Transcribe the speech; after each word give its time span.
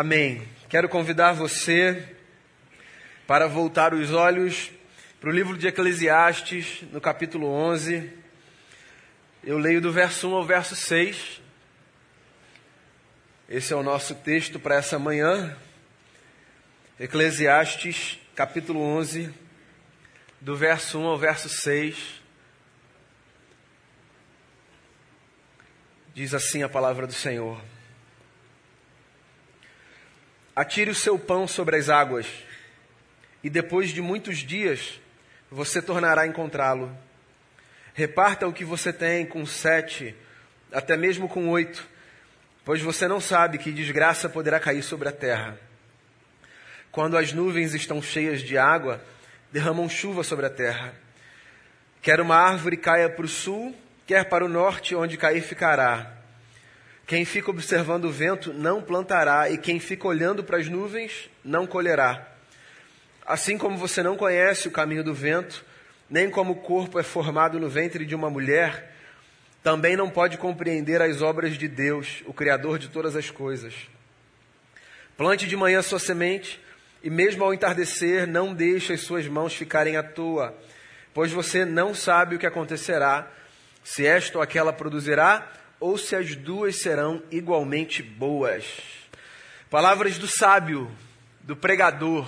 Amém. 0.00 0.48
Quero 0.68 0.88
convidar 0.88 1.32
você 1.32 2.14
para 3.26 3.48
voltar 3.48 3.92
os 3.92 4.12
olhos 4.12 4.70
para 5.18 5.28
o 5.28 5.32
livro 5.32 5.58
de 5.58 5.66
Eclesiastes, 5.66 6.84
no 6.92 7.00
capítulo 7.00 7.48
11. 7.48 8.08
Eu 9.42 9.58
leio 9.58 9.80
do 9.80 9.90
verso 9.90 10.28
1 10.28 10.34
ao 10.36 10.44
verso 10.44 10.76
6. 10.76 11.42
Esse 13.48 13.72
é 13.72 13.76
o 13.76 13.82
nosso 13.82 14.14
texto 14.14 14.60
para 14.60 14.76
essa 14.76 15.00
manhã. 15.00 15.56
Eclesiastes, 17.00 18.20
capítulo 18.36 18.80
11, 18.80 19.34
do 20.40 20.56
verso 20.56 21.00
1 21.00 21.06
ao 21.06 21.18
verso 21.18 21.48
6. 21.48 22.22
Diz 26.14 26.34
assim 26.34 26.62
a 26.62 26.68
palavra 26.68 27.04
do 27.04 27.12
Senhor: 27.12 27.60
Atire 30.58 30.90
o 30.90 30.94
seu 30.94 31.16
pão 31.16 31.46
sobre 31.46 31.76
as 31.76 31.88
águas, 31.88 32.26
e 33.44 33.48
depois 33.48 33.90
de 33.90 34.02
muitos 34.02 34.38
dias 34.38 35.00
você 35.48 35.80
tornará 35.80 36.22
a 36.22 36.26
encontrá-lo. 36.26 36.90
Reparta 37.94 38.44
o 38.44 38.52
que 38.52 38.64
você 38.64 38.92
tem 38.92 39.24
com 39.24 39.46
sete, 39.46 40.16
até 40.72 40.96
mesmo 40.96 41.28
com 41.28 41.48
oito, 41.48 41.88
pois 42.64 42.82
você 42.82 43.06
não 43.06 43.20
sabe 43.20 43.56
que 43.56 43.70
desgraça 43.70 44.28
poderá 44.28 44.58
cair 44.58 44.82
sobre 44.82 45.08
a 45.08 45.12
terra. 45.12 45.56
Quando 46.90 47.16
as 47.16 47.32
nuvens 47.32 47.72
estão 47.72 48.02
cheias 48.02 48.42
de 48.42 48.58
água, 48.58 49.00
derramam 49.52 49.88
chuva 49.88 50.24
sobre 50.24 50.46
a 50.46 50.50
terra. 50.50 50.92
Quer 52.02 52.20
uma 52.20 52.34
árvore 52.34 52.76
caia 52.76 53.08
para 53.08 53.24
o 53.24 53.28
sul, 53.28 53.76
quer 54.04 54.28
para 54.28 54.44
o 54.44 54.48
norte, 54.48 54.96
onde 54.96 55.16
cair 55.16 55.40
ficará. 55.40 56.17
Quem 57.08 57.24
fica 57.24 57.50
observando 57.50 58.04
o 58.04 58.12
vento 58.12 58.52
não 58.52 58.82
plantará, 58.82 59.48
e 59.48 59.56
quem 59.56 59.80
fica 59.80 60.06
olhando 60.06 60.44
para 60.44 60.58
as 60.58 60.68
nuvens 60.68 61.30
não 61.42 61.66
colherá. 61.66 62.28
Assim 63.24 63.56
como 63.56 63.78
você 63.78 64.02
não 64.02 64.14
conhece 64.14 64.68
o 64.68 64.70
caminho 64.70 65.02
do 65.02 65.14
vento, 65.14 65.64
nem 66.10 66.28
como 66.28 66.52
o 66.52 66.56
corpo 66.56 66.98
é 66.98 67.02
formado 67.02 67.58
no 67.58 67.66
ventre 67.66 68.04
de 68.04 68.14
uma 68.14 68.28
mulher, 68.28 68.94
também 69.62 69.96
não 69.96 70.10
pode 70.10 70.36
compreender 70.36 71.00
as 71.00 71.22
obras 71.22 71.56
de 71.56 71.66
Deus, 71.66 72.22
o 72.26 72.34
Criador 72.34 72.78
de 72.78 72.88
todas 72.88 73.16
as 73.16 73.30
coisas. 73.30 73.72
Plante 75.16 75.46
de 75.46 75.56
manhã 75.56 75.80
sua 75.80 75.98
semente, 75.98 76.60
e 77.02 77.08
mesmo 77.08 77.42
ao 77.42 77.54
entardecer, 77.54 78.26
não 78.26 78.52
deixe 78.52 78.92
as 78.92 79.00
suas 79.00 79.26
mãos 79.26 79.54
ficarem 79.54 79.96
à 79.96 80.02
toa, 80.02 80.54
pois 81.14 81.32
você 81.32 81.64
não 81.64 81.94
sabe 81.94 82.36
o 82.36 82.38
que 82.38 82.46
acontecerá, 82.46 83.32
se 83.82 84.04
esta 84.04 84.36
ou 84.36 84.42
aquela 84.42 84.74
produzirá 84.74 85.54
ou 85.80 85.96
se 85.96 86.16
as 86.16 86.34
duas 86.34 86.76
serão 86.76 87.22
igualmente 87.30 88.02
boas. 88.02 88.64
Palavras 89.70 90.18
do 90.18 90.26
sábio, 90.26 90.90
do 91.40 91.54
pregador. 91.54 92.26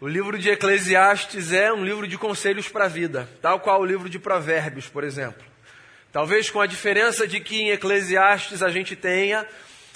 O 0.00 0.08
livro 0.08 0.38
de 0.38 0.48
Eclesiastes 0.50 1.52
é 1.52 1.72
um 1.72 1.84
livro 1.84 2.06
de 2.06 2.18
conselhos 2.18 2.68
para 2.68 2.86
a 2.86 2.88
vida, 2.88 3.28
tal 3.40 3.60
qual 3.60 3.80
o 3.80 3.84
livro 3.84 4.08
de 4.08 4.18
Provérbios, 4.18 4.86
por 4.88 5.04
exemplo. 5.04 5.44
Talvez 6.12 6.50
com 6.50 6.60
a 6.60 6.66
diferença 6.66 7.26
de 7.26 7.38
que 7.38 7.60
em 7.60 7.70
Eclesiastes 7.70 8.62
a 8.62 8.68
gente 8.68 8.96
tenha, 8.96 9.46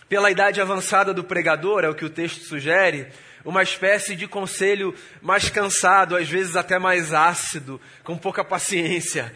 pela 0.08 0.30
idade 0.30 0.60
avançada 0.60 1.12
do 1.12 1.24
pregador, 1.24 1.84
é 1.84 1.88
o 1.88 1.94
que 1.94 2.04
o 2.04 2.10
texto 2.10 2.44
sugere, 2.44 3.08
uma 3.44 3.62
espécie 3.62 4.14
de 4.14 4.26
conselho 4.26 4.94
mais 5.20 5.50
cansado, 5.50 6.16
às 6.16 6.28
vezes 6.28 6.56
até 6.56 6.78
mais 6.78 7.12
ácido, 7.12 7.80
com 8.02 8.16
pouca 8.16 8.44
paciência. 8.44 9.34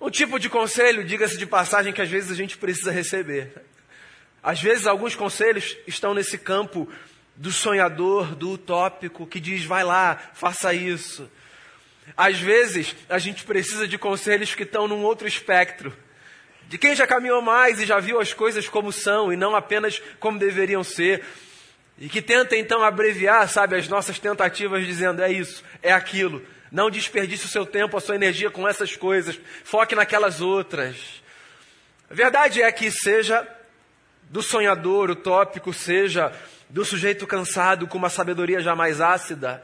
Um 0.00 0.10
tipo 0.10 0.38
de 0.38 0.48
conselho, 0.48 1.04
diga-se 1.04 1.38
de 1.38 1.46
passagem, 1.46 1.92
que 1.92 2.02
às 2.02 2.10
vezes 2.10 2.30
a 2.30 2.34
gente 2.34 2.56
precisa 2.56 2.90
receber. 2.90 3.52
Às 4.42 4.60
vezes 4.60 4.86
alguns 4.86 5.14
conselhos 5.14 5.76
estão 5.86 6.14
nesse 6.14 6.38
campo 6.38 6.88
do 7.34 7.50
sonhador, 7.50 8.34
do 8.34 8.52
utópico, 8.52 9.26
que 9.26 9.40
diz, 9.40 9.64
vai 9.64 9.84
lá, 9.84 10.16
faça 10.34 10.72
isso. 10.72 11.28
Às 12.16 12.38
vezes 12.38 12.94
a 13.08 13.18
gente 13.18 13.44
precisa 13.44 13.88
de 13.88 13.98
conselhos 13.98 14.54
que 14.54 14.62
estão 14.62 14.86
num 14.86 15.02
outro 15.02 15.26
espectro. 15.26 15.92
De 16.68 16.78
quem 16.78 16.94
já 16.94 17.06
caminhou 17.06 17.40
mais 17.40 17.80
e 17.80 17.86
já 17.86 17.98
viu 17.98 18.20
as 18.20 18.32
coisas 18.32 18.68
como 18.68 18.92
são 18.92 19.32
e 19.32 19.36
não 19.36 19.54
apenas 19.54 20.02
como 20.20 20.38
deveriam 20.38 20.84
ser. 20.84 21.24
E 21.98 22.08
que 22.08 22.20
tenta 22.20 22.56
então 22.56 22.82
abreviar, 22.82 23.48
sabe, 23.48 23.76
as 23.76 23.88
nossas 23.88 24.18
tentativas 24.18 24.84
dizendo 24.84 25.22
é 25.22 25.32
isso, 25.32 25.64
é 25.82 25.92
aquilo. 25.92 26.44
Não 26.70 26.90
desperdice 26.90 27.46
o 27.46 27.48
seu 27.48 27.64
tempo, 27.64 27.96
a 27.96 28.00
sua 28.00 28.14
energia 28.14 28.50
com 28.50 28.68
essas 28.68 28.96
coisas. 28.96 29.38
Foque 29.64 29.94
naquelas 29.94 30.40
outras. 30.40 31.22
A 32.10 32.14
verdade 32.14 32.62
é 32.62 32.70
que 32.70 32.90
seja 32.90 33.46
do 34.30 34.42
sonhador 34.42 35.10
utópico, 35.10 35.72
seja 35.72 36.32
do 36.68 36.84
sujeito 36.84 37.26
cansado 37.26 37.86
com 37.86 37.96
uma 37.96 38.10
sabedoria 38.10 38.60
jamais 38.60 39.00
ácida, 39.00 39.62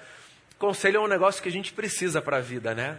conselho 0.59 0.99
é 0.99 1.01
um 1.01 1.09
negócio 1.09 1.43
que 1.43 1.49
a 1.49 1.53
gente 1.53 1.73
precisa 1.73 2.23
para 2.23 2.37
a 2.37 2.41
vida, 2.41 2.73
né? 2.73 2.99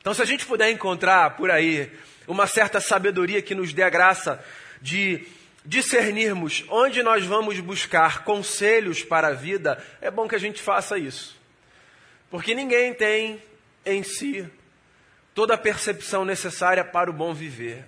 Então, 0.00 0.12
se 0.12 0.20
a 0.20 0.26
gente 0.26 0.44
puder 0.44 0.70
encontrar 0.70 1.30
por 1.30 1.50
aí 1.50 1.90
uma 2.26 2.46
certa 2.46 2.80
sabedoria 2.80 3.40
que 3.40 3.54
nos 3.54 3.72
dê 3.72 3.82
a 3.82 3.88
graça 3.88 4.44
de 4.80 5.26
discernirmos 5.64 6.64
onde 6.68 7.02
nós 7.02 7.24
vamos 7.24 7.58
buscar 7.60 8.24
conselhos 8.24 9.02
para 9.02 9.28
a 9.28 9.32
vida, 9.32 9.82
é 10.00 10.10
bom 10.10 10.28
que 10.28 10.34
a 10.34 10.40
gente 10.40 10.60
faça 10.60 10.98
isso. 10.98 11.40
Porque 12.32 12.54
ninguém 12.54 12.94
tem 12.94 13.42
em 13.84 14.02
si 14.02 14.50
toda 15.34 15.52
a 15.52 15.58
percepção 15.58 16.24
necessária 16.24 16.82
para 16.82 17.10
o 17.10 17.12
bom 17.12 17.34
viver. 17.34 17.84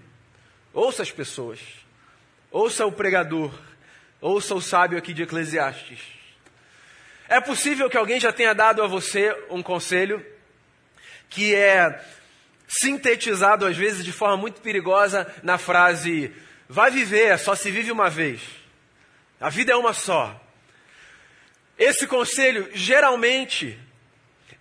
Ouça 0.70 1.02
as 1.02 1.10
pessoas, 1.10 1.60
ouça 2.50 2.84
o 2.84 2.92
pregador, 2.92 3.58
ouça 4.20 4.54
o 4.54 4.60
sábio 4.60 4.98
aqui 4.98 5.14
de 5.14 5.22
Eclesiastes. 5.22 5.98
É 7.26 7.40
possível 7.40 7.88
que 7.88 7.96
alguém 7.96 8.20
já 8.20 8.34
tenha 8.34 8.52
dado 8.54 8.82
a 8.82 8.86
você 8.86 9.34
um 9.48 9.62
conselho 9.62 10.22
que 11.30 11.54
é 11.54 12.04
sintetizado 12.68 13.64
às 13.64 13.78
vezes 13.78 14.04
de 14.04 14.12
forma 14.12 14.36
muito 14.36 14.60
perigosa 14.60 15.26
na 15.42 15.56
frase: 15.56 16.30
vai 16.68 16.90
viver, 16.90 17.38
só 17.38 17.54
se 17.54 17.70
vive 17.70 17.90
uma 17.90 18.10
vez. 18.10 18.42
A 19.40 19.48
vida 19.48 19.72
é 19.72 19.76
uma 19.76 19.94
só. 19.94 20.38
Esse 21.78 22.06
conselho 22.06 22.68
geralmente 22.74 23.82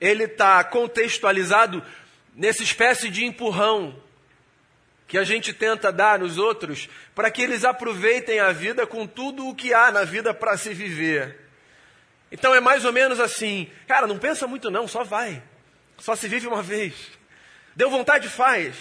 ele 0.03 0.25
está 0.25 0.61
contextualizado 0.65 1.81
nessa 2.35 2.61
espécie 2.61 3.09
de 3.09 3.23
empurrão 3.23 3.95
que 5.07 5.17
a 5.17 5.23
gente 5.23 5.53
tenta 5.53 5.93
dar 5.93 6.19
nos 6.19 6.37
outros 6.37 6.89
para 7.15 7.31
que 7.31 7.41
eles 7.41 7.63
aproveitem 7.63 8.39
a 8.39 8.51
vida 8.51 8.85
com 8.85 9.07
tudo 9.07 9.47
o 9.47 9.55
que 9.55 9.73
há 9.73 9.91
na 9.91 10.03
vida 10.03 10.33
para 10.33 10.57
se 10.57 10.73
viver. 10.73 11.39
Então 12.29 12.53
é 12.53 12.59
mais 12.59 12.83
ou 12.83 12.91
menos 12.91 13.19
assim, 13.19 13.71
cara, 13.87 14.05
não 14.05 14.19
pensa 14.19 14.45
muito 14.45 14.69
não, 14.69 14.89
só 14.89 15.05
vai. 15.05 15.41
Só 15.97 16.17
se 16.17 16.27
vive 16.27 16.47
uma 16.47 16.61
vez. 16.61 16.93
Deu 17.73 17.89
vontade, 17.89 18.27
faz. 18.27 18.75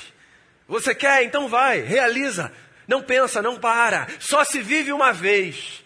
Você 0.66 0.92
quer, 0.92 1.22
então 1.22 1.48
vai, 1.48 1.82
realiza. 1.82 2.52
Não 2.88 3.00
pensa, 3.00 3.40
não 3.40 3.60
para. 3.60 4.08
Só 4.18 4.42
se 4.42 4.60
vive 4.60 4.92
uma 4.92 5.12
vez. 5.12 5.84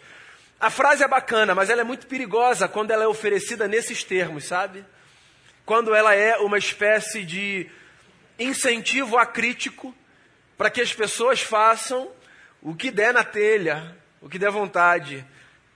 A 0.58 0.70
frase 0.70 1.04
é 1.04 1.08
bacana, 1.08 1.54
mas 1.54 1.68
ela 1.68 1.82
é 1.82 1.84
muito 1.84 2.06
perigosa 2.06 2.66
quando 2.68 2.90
ela 2.90 3.04
é 3.04 3.06
oferecida 3.06 3.68
nesses 3.68 4.02
termos, 4.02 4.44
sabe? 4.44 4.82
Quando 5.66 5.92
ela 5.92 6.14
é 6.14 6.36
uma 6.36 6.56
espécie 6.56 7.24
de 7.24 7.68
incentivo 8.38 9.18
acrítico 9.18 9.92
para 10.56 10.70
que 10.70 10.80
as 10.80 10.94
pessoas 10.94 11.40
façam 11.42 12.08
o 12.62 12.72
que 12.74 12.88
der 12.88 13.12
na 13.12 13.24
telha, 13.24 13.96
o 14.20 14.28
que 14.28 14.38
der 14.38 14.50
vontade, 14.50 15.26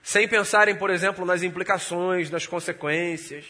sem 0.00 0.28
pensarem, 0.28 0.76
por 0.76 0.90
exemplo, 0.90 1.26
nas 1.26 1.42
implicações, 1.42 2.30
nas 2.30 2.46
consequências. 2.46 3.44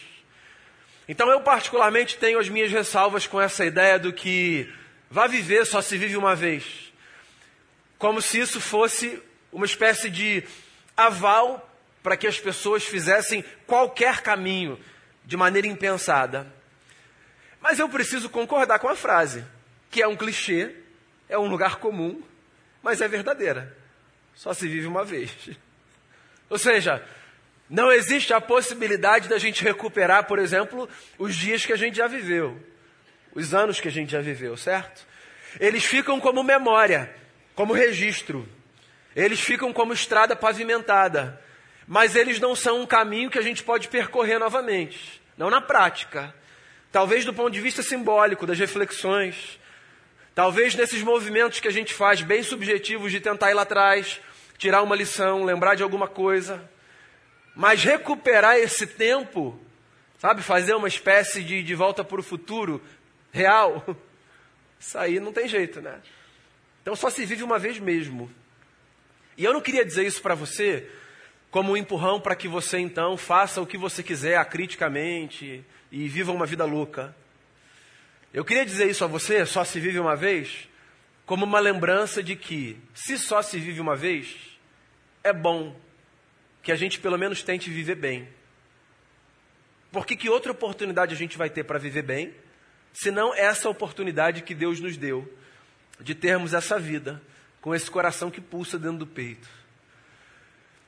Então 1.07 1.29
eu 1.29 1.41
particularmente 1.41 2.17
tenho 2.17 2.39
as 2.39 2.49
minhas 2.49 2.71
ressalvas 2.71 3.27
com 3.27 3.39
essa 3.39 3.63
ideia 3.63 3.99
do 3.99 4.11
que 4.11 4.67
vá 5.11 5.27
viver 5.27 5.65
só 5.65 5.79
se 5.79 5.95
vive 5.95 6.17
uma 6.17 6.35
vez. 6.35 6.91
Como 7.99 8.19
se 8.19 8.39
isso 8.39 8.59
fosse 8.59 9.21
uma 9.51 9.65
espécie 9.65 10.09
de 10.09 10.43
aval 10.97 11.69
para 12.01 12.17
que 12.17 12.25
as 12.25 12.39
pessoas 12.39 12.83
fizessem 12.83 13.45
qualquer 13.67 14.21
caminho, 14.21 14.79
de 15.23 15.37
maneira 15.37 15.67
impensada. 15.67 16.51
Mas 17.59 17.79
eu 17.79 17.87
preciso 17.87 18.29
concordar 18.29 18.79
com 18.79 18.89
a 18.89 18.95
frase, 18.95 19.45
que 19.89 20.01
é 20.01 20.07
um 20.07 20.15
clichê, 20.15 20.75
é 21.29 21.37
um 21.37 21.47
lugar 21.47 21.77
comum, 21.77 22.21
mas 22.81 23.01
é 23.01 23.07
verdadeira. 23.07 23.75
Só 24.35 24.53
se 24.53 24.67
vive 24.67 24.87
uma 24.87 25.05
vez. 25.05 25.31
Ou 26.49 26.57
seja, 26.57 27.03
não 27.69 27.91
existe 27.91 28.33
a 28.33 28.41
possibilidade 28.41 29.29
da 29.29 29.37
gente 29.37 29.63
recuperar, 29.63 30.25
por 30.25 30.39
exemplo, 30.39 30.89
os 31.17 31.35
dias 31.35 31.65
que 31.65 31.71
a 31.71 31.77
gente 31.77 31.97
já 31.97 32.07
viveu, 32.07 32.61
os 33.33 33.53
anos 33.53 33.79
que 33.79 33.87
a 33.87 33.91
gente 33.91 34.11
já 34.11 34.19
viveu, 34.19 34.57
certo? 34.57 35.05
Eles 35.59 35.85
ficam 35.85 36.19
como 36.19 36.43
memória, 36.43 37.13
como 37.55 37.73
registro. 37.73 38.47
Eles 39.15 39.39
ficam 39.39 39.71
como 39.71 39.93
estrada 39.93 40.35
pavimentada 40.35 41.41
mas 41.91 42.15
eles 42.15 42.39
não 42.39 42.55
são 42.55 42.79
um 42.79 42.85
caminho 42.85 43.29
que 43.29 43.37
a 43.37 43.41
gente 43.41 43.61
pode 43.61 43.89
percorrer 43.89 44.39
novamente, 44.39 45.21
não 45.37 45.49
na 45.49 45.59
prática. 45.59 46.33
Talvez 46.89 47.25
do 47.25 47.33
ponto 47.33 47.51
de 47.51 47.59
vista 47.59 47.83
simbólico, 47.83 48.47
das 48.47 48.57
reflexões, 48.57 49.59
talvez 50.33 50.73
nesses 50.73 51.03
movimentos 51.03 51.59
que 51.59 51.67
a 51.67 51.71
gente 51.71 51.93
faz, 51.93 52.21
bem 52.21 52.43
subjetivos, 52.43 53.11
de 53.11 53.19
tentar 53.19 53.51
ir 53.51 53.55
lá 53.55 53.63
atrás, 53.63 54.21
tirar 54.57 54.81
uma 54.83 54.95
lição, 54.95 55.43
lembrar 55.43 55.75
de 55.75 55.83
alguma 55.83 56.07
coisa, 56.07 56.63
mas 57.53 57.83
recuperar 57.83 58.55
esse 58.55 58.87
tempo, 58.87 59.59
sabe, 60.17 60.41
fazer 60.41 60.73
uma 60.73 60.87
espécie 60.87 61.43
de, 61.43 61.61
de 61.61 61.75
volta 61.75 62.05
para 62.05 62.21
o 62.21 62.23
futuro 62.23 62.81
real, 63.33 63.83
isso 64.79 64.97
aí 64.97 65.19
não 65.19 65.33
tem 65.33 65.45
jeito, 65.45 65.81
né? 65.81 65.99
Então 66.81 66.95
só 66.95 67.09
se 67.09 67.25
vive 67.25 67.43
uma 67.43 67.59
vez 67.59 67.77
mesmo. 67.79 68.31
E 69.37 69.43
eu 69.43 69.51
não 69.51 69.59
queria 69.59 69.83
dizer 69.83 70.05
isso 70.05 70.21
para 70.21 70.35
você 70.35 70.89
como 71.51 71.73
um 71.73 71.77
empurrão 71.77 72.19
para 72.19 72.35
que 72.35 72.47
você 72.47 72.79
então 72.79 73.17
faça 73.17 73.61
o 73.61 73.67
que 73.67 73.77
você 73.77 74.01
quiser 74.01 74.37
acriticamente 74.37 75.63
e 75.91 76.07
viva 76.07 76.31
uma 76.31 76.45
vida 76.45 76.63
louca. 76.63 77.13
Eu 78.33 78.45
queria 78.45 78.65
dizer 78.65 78.89
isso 78.89 79.03
a 79.03 79.07
você, 79.07 79.45
só 79.45 79.65
se 79.65 79.77
vive 79.77 79.99
uma 79.99 80.15
vez, 80.15 80.69
como 81.25 81.43
uma 81.43 81.59
lembrança 81.59 82.23
de 82.23 82.37
que, 82.37 82.79
se 82.93 83.17
só 83.17 83.41
se 83.41 83.59
vive 83.59 83.81
uma 83.81 83.97
vez, 83.97 84.33
é 85.21 85.33
bom 85.33 85.75
que 86.63 86.71
a 86.71 86.75
gente 86.75 86.99
pelo 86.99 87.17
menos 87.17 87.43
tente 87.43 87.69
viver 87.69 87.95
bem. 87.95 88.29
Porque 89.91 90.15
que 90.15 90.29
outra 90.29 90.53
oportunidade 90.53 91.13
a 91.13 91.17
gente 91.17 91.37
vai 91.37 91.49
ter 91.49 91.65
para 91.65 91.77
viver 91.77 92.03
bem, 92.03 92.33
se 92.93 93.11
não 93.11 93.35
essa 93.35 93.69
oportunidade 93.69 94.41
que 94.41 94.55
Deus 94.55 94.79
nos 94.79 94.95
deu 94.95 95.29
de 95.99 96.15
termos 96.15 96.53
essa 96.53 96.79
vida 96.79 97.21
com 97.59 97.75
esse 97.75 97.91
coração 97.91 98.31
que 98.31 98.39
pulsa 98.39 98.79
dentro 98.79 98.99
do 98.99 99.07
peito. 99.07 99.60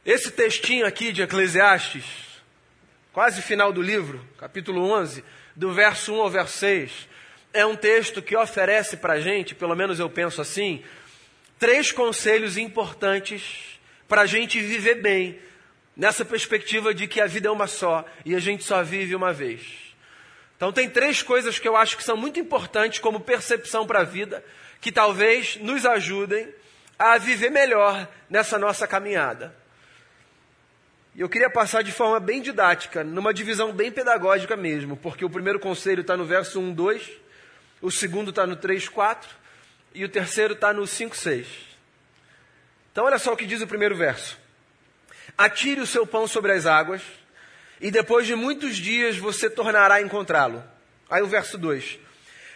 Esse 0.05 0.31
textinho 0.31 0.85
aqui 0.85 1.13
de 1.13 1.21
Eclesiastes, 1.21 2.03
quase 3.13 3.41
final 3.41 3.71
do 3.71 3.81
livro, 3.81 4.19
capítulo 4.37 4.91
11, 4.91 5.23
do 5.55 5.71
verso 5.71 6.13
1 6.13 6.21
ao 6.21 6.29
verso 6.29 6.57
6, 6.57 7.07
é 7.53 7.65
um 7.65 7.73
texto 7.73 8.21
que 8.21 8.35
oferece 8.35 8.97
para 8.97 9.13
a 9.13 9.19
gente, 9.21 9.55
pelo 9.55 9.73
menos 9.77 10.01
eu 10.01 10.09
penso 10.09 10.41
assim, 10.41 10.83
três 11.57 11.93
conselhos 11.93 12.57
importantes 12.57 13.79
para 14.05 14.23
a 14.23 14.25
gente 14.25 14.59
viver 14.59 14.95
bem, 14.95 15.39
nessa 15.95 16.25
perspectiva 16.25 16.93
de 16.93 17.07
que 17.07 17.21
a 17.21 17.25
vida 17.25 17.47
é 17.47 17.51
uma 17.51 17.67
só 17.67 18.03
e 18.25 18.35
a 18.35 18.39
gente 18.39 18.65
só 18.65 18.83
vive 18.83 19.15
uma 19.15 19.31
vez. 19.31 19.61
Então, 20.57 20.73
tem 20.73 20.89
três 20.89 21.21
coisas 21.21 21.59
que 21.59 21.67
eu 21.67 21.77
acho 21.77 21.95
que 21.95 22.03
são 22.03 22.17
muito 22.17 22.37
importantes 22.41 22.99
como 22.99 23.21
percepção 23.21 23.87
para 23.87 24.01
a 24.01 24.03
vida, 24.03 24.43
que 24.81 24.91
talvez 24.91 25.55
nos 25.61 25.85
ajudem 25.85 26.53
a 26.99 27.17
viver 27.17 27.51
melhor 27.51 28.05
nessa 28.29 28.59
nossa 28.59 28.85
caminhada. 28.85 29.62
E 31.15 31.21
eu 31.21 31.29
queria 31.29 31.49
passar 31.49 31.83
de 31.83 31.91
forma 31.91 32.19
bem 32.19 32.41
didática, 32.41 33.03
numa 33.03 33.33
divisão 33.33 33.71
bem 33.71 33.91
pedagógica 33.91 34.55
mesmo, 34.55 34.97
porque 34.97 35.23
o 35.23 35.29
primeiro 35.29 35.59
conselho 35.59 36.01
está 36.01 36.17
no 36.17 36.25
verso 36.25 36.59
1, 36.59 36.73
2 36.73 37.23
o 37.83 37.91
segundo 37.91 38.29
está 38.29 38.47
no 38.47 38.55
3, 38.55 38.87
4 38.87 39.29
e 39.93 40.05
o 40.05 40.09
terceiro 40.09 40.53
está 40.53 40.71
no 40.71 40.87
5, 40.87 41.17
6. 41.17 41.47
Então, 42.89 43.03
olha 43.03 43.19
só 43.19 43.33
o 43.33 43.35
que 43.35 43.45
diz 43.45 43.61
o 43.61 43.67
primeiro 43.67 43.93
verso: 43.93 44.39
Atire 45.37 45.81
o 45.81 45.85
seu 45.85 46.07
pão 46.07 46.25
sobre 46.25 46.53
as 46.53 46.65
águas, 46.65 47.01
e 47.81 47.91
depois 47.91 48.25
de 48.25 48.35
muitos 48.35 48.77
dias 48.77 49.17
você 49.17 49.49
tornará 49.49 49.95
a 49.95 50.01
encontrá-lo. 50.01 50.63
Aí 51.09 51.21
o 51.21 51.27
verso 51.27 51.57
2: 51.57 51.99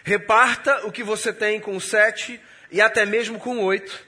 Reparta 0.02 0.86
o 0.86 0.90
que 0.90 1.02
você 1.02 1.30
tem 1.30 1.60
com 1.60 1.78
sete 1.78 2.40
e 2.70 2.80
até 2.80 3.04
mesmo 3.04 3.38
com 3.38 3.58
oito, 3.58 4.07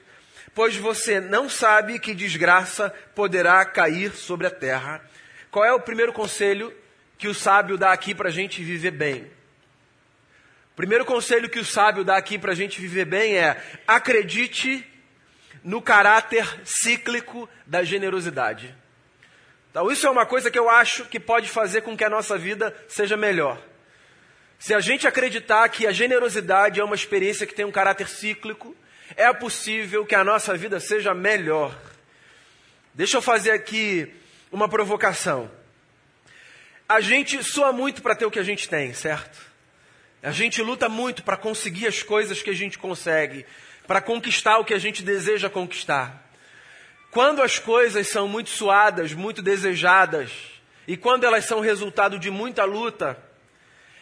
pois 0.60 0.76
você 0.76 1.20
não 1.20 1.48
sabe 1.48 1.98
que 1.98 2.14
desgraça 2.14 2.90
poderá 3.14 3.64
cair 3.64 4.12
sobre 4.12 4.46
a 4.46 4.50
terra. 4.50 5.02
Qual 5.50 5.64
é 5.64 5.72
o 5.72 5.80
primeiro 5.80 6.12
conselho 6.12 6.70
que 7.16 7.28
o 7.28 7.34
sábio 7.34 7.78
dá 7.78 7.92
aqui 7.92 8.14
para 8.14 8.28
a 8.28 8.30
gente 8.30 8.62
viver 8.62 8.90
bem? 8.90 9.30
primeiro 10.76 11.06
conselho 11.06 11.48
que 11.48 11.58
o 11.58 11.64
sábio 11.64 12.04
dá 12.04 12.18
aqui 12.18 12.38
para 12.38 12.52
a 12.52 12.54
gente 12.54 12.78
viver 12.78 13.06
bem 13.06 13.38
é: 13.38 13.56
acredite 13.88 14.86
no 15.64 15.80
caráter 15.80 16.46
cíclico 16.62 17.48
da 17.66 17.82
generosidade. 17.82 18.76
Então, 19.70 19.90
isso 19.90 20.06
é 20.06 20.10
uma 20.10 20.26
coisa 20.26 20.50
que 20.50 20.58
eu 20.58 20.68
acho 20.68 21.06
que 21.06 21.18
pode 21.18 21.48
fazer 21.48 21.80
com 21.80 21.96
que 21.96 22.04
a 22.04 22.10
nossa 22.10 22.36
vida 22.36 22.76
seja 22.86 23.16
melhor. 23.16 23.58
Se 24.58 24.74
a 24.74 24.80
gente 24.80 25.08
acreditar 25.08 25.66
que 25.70 25.86
a 25.86 25.90
generosidade 25.90 26.80
é 26.80 26.84
uma 26.84 26.94
experiência 26.94 27.46
que 27.46 27.54
tem 27.54 27.64
um 27.64 27.72
caráter 27.72 28.10
cíclico, 28.10 28.76
é 29.16 29.32
possível 29.32 30.04
que 30.04 30.14
a 30.14 30.24
nossa 30.24 30.56
vida 30.56 30.80
seja 30.80 31.14
melhor. 31.14 31.76
Deixa 32.94 33.16
eu 33.16 33.22
fazer 33.22 33.52
aqui 33.52 34.12
uma 34.50 34.68
provocação. 34.68 35.50
A 36.88 37.00
gente 37.00 37.42
soa 37.44 37.72
muito 37.72 38.02
para 38.02 38.14
ter 38.14 38.26
o 38.26 38.30
que 38.30 38.38
a 38.38 38.44
gente 38.44 38.68
tem, 38.68 38.92
certo? 38.92 39.38
A 40.22 40.32
gente 40.32 40.60
luta 40.60 40.88
muito 40.88 41.22
para 41.22 41.36
conseguir 41.36 41.86
as 41.86 42.02
coisas 42.02 42.42
que 42.42 42.50
a 42.50 42.54
gente 42.54 42.78
consegue, 42.78 43.46
para 43.86 44.00
conquistar 44.00 44.58
o 44.58 44.64
que 44.64 44.74
a 44.74 44.78
gente 44.78 45.02
deseja 45.02 45.48
conquistar. 45.48 46.30
Quando 47.10 47.42
as 47.42 47.58
coisas 47.58 48.08
são 48.08 48.28
muito 48.28 48.50
suadas, 48.50 49.12
muito 49.12 49.40
desejadas, 49.40 50.30
e 50.86 50.96
quando 50.96 51.24
elas 51.24 51.44
são 51.44 51.60
resultado 51.60 52.18
de 52.18 52.30
muita 52.30 52.64
luta, 52.64 53.16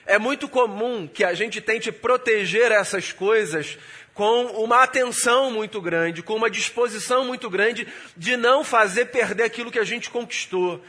é 0.05 0.19
muito 0.19 0.49
comum 0.49 1.07
que 1.07 1.23
a 1.23 1.35
gente 1.35 1.61
tente 1.61 1.93
proteger 1.93 2.73
essas 2.73 3.13
coisas 3.13 3.79
com 4.19 4.47
uma 4.47 4.83
atenção 4.83 5.49
muito 5.49 5.81
grande, 5.81 6.25
com 6.25 6.35
uma 6.35 6.51
disposição 6.51 7.25
muito 7.25 7.49
grande 7.49 7.87
de 8.17 8.37
não 8.37 8.65
fazer 8.65 9.05
perder 9.05 9.45
aquilo 9.45 9.71
que 9.71 9.79
a 9.79 9.85
gente 9.85 10.11
conquistou, 10.11 10.85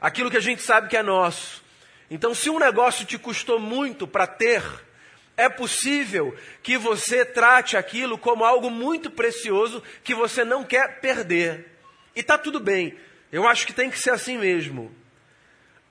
aquilo 0.00 0.30
que 0.30 0.36
a 0.36 0.40
gente 0.40 0.62
sabe 0.62 0.88
que 0.88 0.96
é 0.96 1.02
nosso. 1.02 1.64
Então, 2.08 2.32
se 2.32 2.48
um 2.48 2.60
negócio 2.60 3.04
te 3.04 3.18
custou 3.18 3.58
muito 3.58 4.06
para 4.06 4.24
ter, 4.24 4.62
é 5.36 5.48
possível 5.48 6.32
que 6.62 6.78
você 6.78 7.24
trate 7.24 7.76
aquilo 7.76 8.16
como 8.16 8.44
algo 8.44 8.70
muito 8.70 9.10
precioso 9.10 9.82
que 10.04 10.14
você 10.14 10.44
não 10.44 10.62
quer 10.62 11.00
perder. 11.00 11.76
E 12.14 12.20
está 12.20 12.38
tudo 12.38 12.60
bem. 12.60 12.96
Eu 13.32 13.48
acho 13.48 13.66
que 13.66 13.72
tem 13.72 13.90
que 13.90 13.98
ser 13.98 14.10
assim 14.10 14.38
mesmo. 14.38 14.94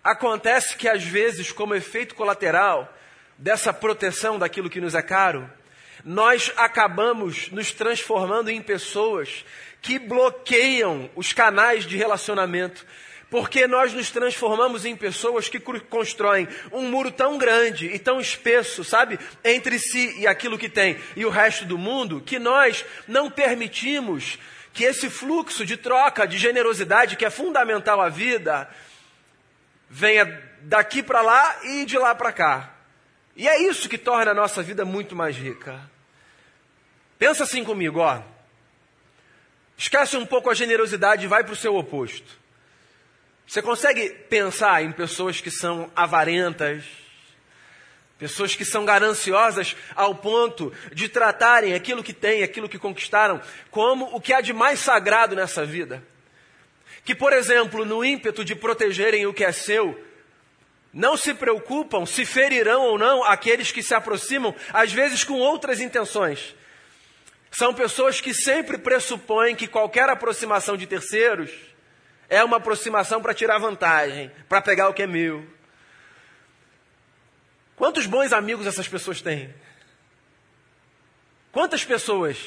Acontece 0.01 0.77
que 0.77 0.87
às 0.87 1.03
vezes, 1.03 1.51
como 1.51 1.75
efeito 1.75 2.15
colateral 2.15 2.97
dessa 3.37 3.73
proteção 3.73 4.39
daquilo 4.39 4.69
que 4.69 4.79
nos 4.79 4.95
é 4.95 5.01
caro, 5.01 5.58
nós 6.03 6.51
acabamos 6.55 7.49
nos 7.51 7.71
transformando 7.71 8.49
em 8.49 8.61
pessoas 8.61 9.45
que 9.81 9.97
bloqueiam 9.97 11.09
os 11.15 11.33
canais 11.33 11.85
de 11.85 11.95
relacionamento 11.95 12.85
porque 13.29 13.67
nós 13.67 13.93
nos 13.93 14.09
transformamos 14.09 14.85
em 14.85 14.95
pessoas 14.95 15.47
que 15.47 15.59
constroem 15.59 16.47
um 16.71 16.89
muro 16.89 17.11
tão 17.11 17.37
grande 17.37 17.87
e 17.87 17.99
tão 17.99 18.19
espesso, 18.19 18.83
sabe, 18.83 19.19
entre 19.43 19.77
si 19.77 20.19
e 20.19 20.27
aquilo 20.27 20.57
que 20.57 20.67
tem 20.67 20.97
e 21.15 21.25
o 21.25 21.29
resto 21.29 21.65
do 21.65 21.77
mundo, 21.77 22.21
que 22.21 22.39
nós 22.39 22.83
não 23.07 23.29
permitimos 23.29 24.39
que 24.73 24.83
esse 24.83 25.09
fluxo 25.09 25.65
de 25.65 25.77
troca, 25.77 26.27
de 26.27 26.37
generosidade 26.37 27.15
que 27.15 27.25
é 27.25 27.29
fundamental 27.29 28.01
à 28.01 28.09
vida, 28.09 28.69
venha 29.89 30.41
daqui 30.61 31.03
para 31.03 31.21
lá 31.21 31.59
e 31.63 31.85
de 31.85 31.97
lá 31.97 32.15
para 32.15 32.31
cá. 32.31 32.73
E 33.35 33.47
é 33.47 33.61
isso 33.61 33.87
que 33.87 33.97
torna 33.97 34.31
a 34.31 34.35
nossa 34.35 34.61
vida 34.61 34.83
muito 34.83 35.15
mais 35.15 35.35
rica. 35.35 35.79
Pensa 37.19 37.43
assim 37.43 37.65
comigo, 37.65 37.99
ó. 37.99 38.21
Esquece 39.77 40.15
um 40.15 40.25
pouco 40.25 40.49
a 40.49 40.53
generosidade 40.53 41.25
e 41.25 41.27
vai 41.27 41.43
para 41.43 41.53
o 41.53 41.55
seu 41.55 41.75
oposto. 41.75 42.39
Você 43.45 43.61
consegue 43.61 44.09
pensar 44.29 44.83
em 44.83 44.91
pessoas 44.91 45.41
que 45.41 45.51
são 45.51 45.91
avarentas, 45.95 46.85
pessoas 48.17 48.55
que 48.55 48.63
são 48.63 48.85
gananciosas 48.85 49.75
ao 49.95 50.15
ponto 50.15 50.71
de 50.93 51.09
tratarem 51.09 51.73
aquilo 51.73 52.03
que 52.03 52.13
têm, 52.13 52.41
aquilo 52.41 52.69
que 52.69 52.79
conquistaram, 52.79 53.41
como 53.69 54.15
o 54.15 54.21
que 54.21 54.33
há 54.33 54.39
de 54.39 54.53
mais 54.53 54.79
sagrado 54.79 55.35
nessa 55.35 55.65
vida? 55.65 56.01
Que, 57.03 57.15
por 57.15 57.33
exemplo, 57.33 57.83
no 57.85 58.03
ímpeto 58.03 58.45
de 58.45 58.55
protegerem 58.55 59.25
o 59.25 59.33
que 59.33 59.43
é 59.43 59.51
seu, 59.51 60.01
não 60.93 61.17
se 61.17 61.33
preocupam 61.33 62.05
se 62.05 62.25
ferirão 62.25 62.83
ou 62.83 62.97
não 62.97 63.23
aqueles 63.23 63.71
que 63.71 63.83
se 63.83 63.93
aproximam, 63.93 64.55
às 64.71 64.93
vezes 64.93 65.23
com 65.23 65.33
outras 65.33 65.81
intenções. 65.81 66.55
São 67.51 67.73
pessoas 67.73 68.21
que 68.21 68.33
sempre 68.33 68.77
pressupõem 68.77 69.55
que 69.55 69.67
qualquer 69.67 70.09
aproximação 70.09 70.77
de 70.77 70.85
terceiros 70.85 71.51
é 72.29 72.43
uma 72.43 72.57
aproximação 72.57 73.21
para 73.21 73.33
tirar 73.33 73.57
vantagem, 73.57 74.31
para 74.47 74.61
pegar 74.61 74.89
o 74.89 74.93
que 74.93 75.03
é 75.03 75.07
meu. 75.07 75.45
Quantos 77.75 78.05
bons 78.05 78.31
amigos 78.31 78.67
essas 78.67 78.87
pessoas 78.87 79.21
têm? 79.21 79.53
Quantas 81.51 81.83
pessoas 81.83 82.37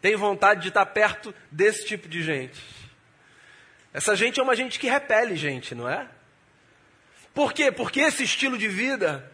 têm 0.00 0.14
vontade 0.14 0.62
de 0.62 0.68
estar 0.68 0.86
perto 0.86 1.34
desse 1.50 1.84
tipo 1.86 2.08
de 2.08 2.22
gente? 2.22 2.60
Essa 3.92 4.14
gente 4.14 4.38
é 4.38 4.42
uma 4.42 4.54
gente 4.54 4.78
que 4.78 4.88
repele 4.88 5.34
gente, 5.34 5.74
não 5.74 5.88
é? 5.88 6.06
Por 7.34 7.52
quê? 7.52 7.72
Porque 7.72 8.00
esse 8.00 8.22
estilo 8.22 8.56
de 8.56 8.68
vida, 8.68 9.28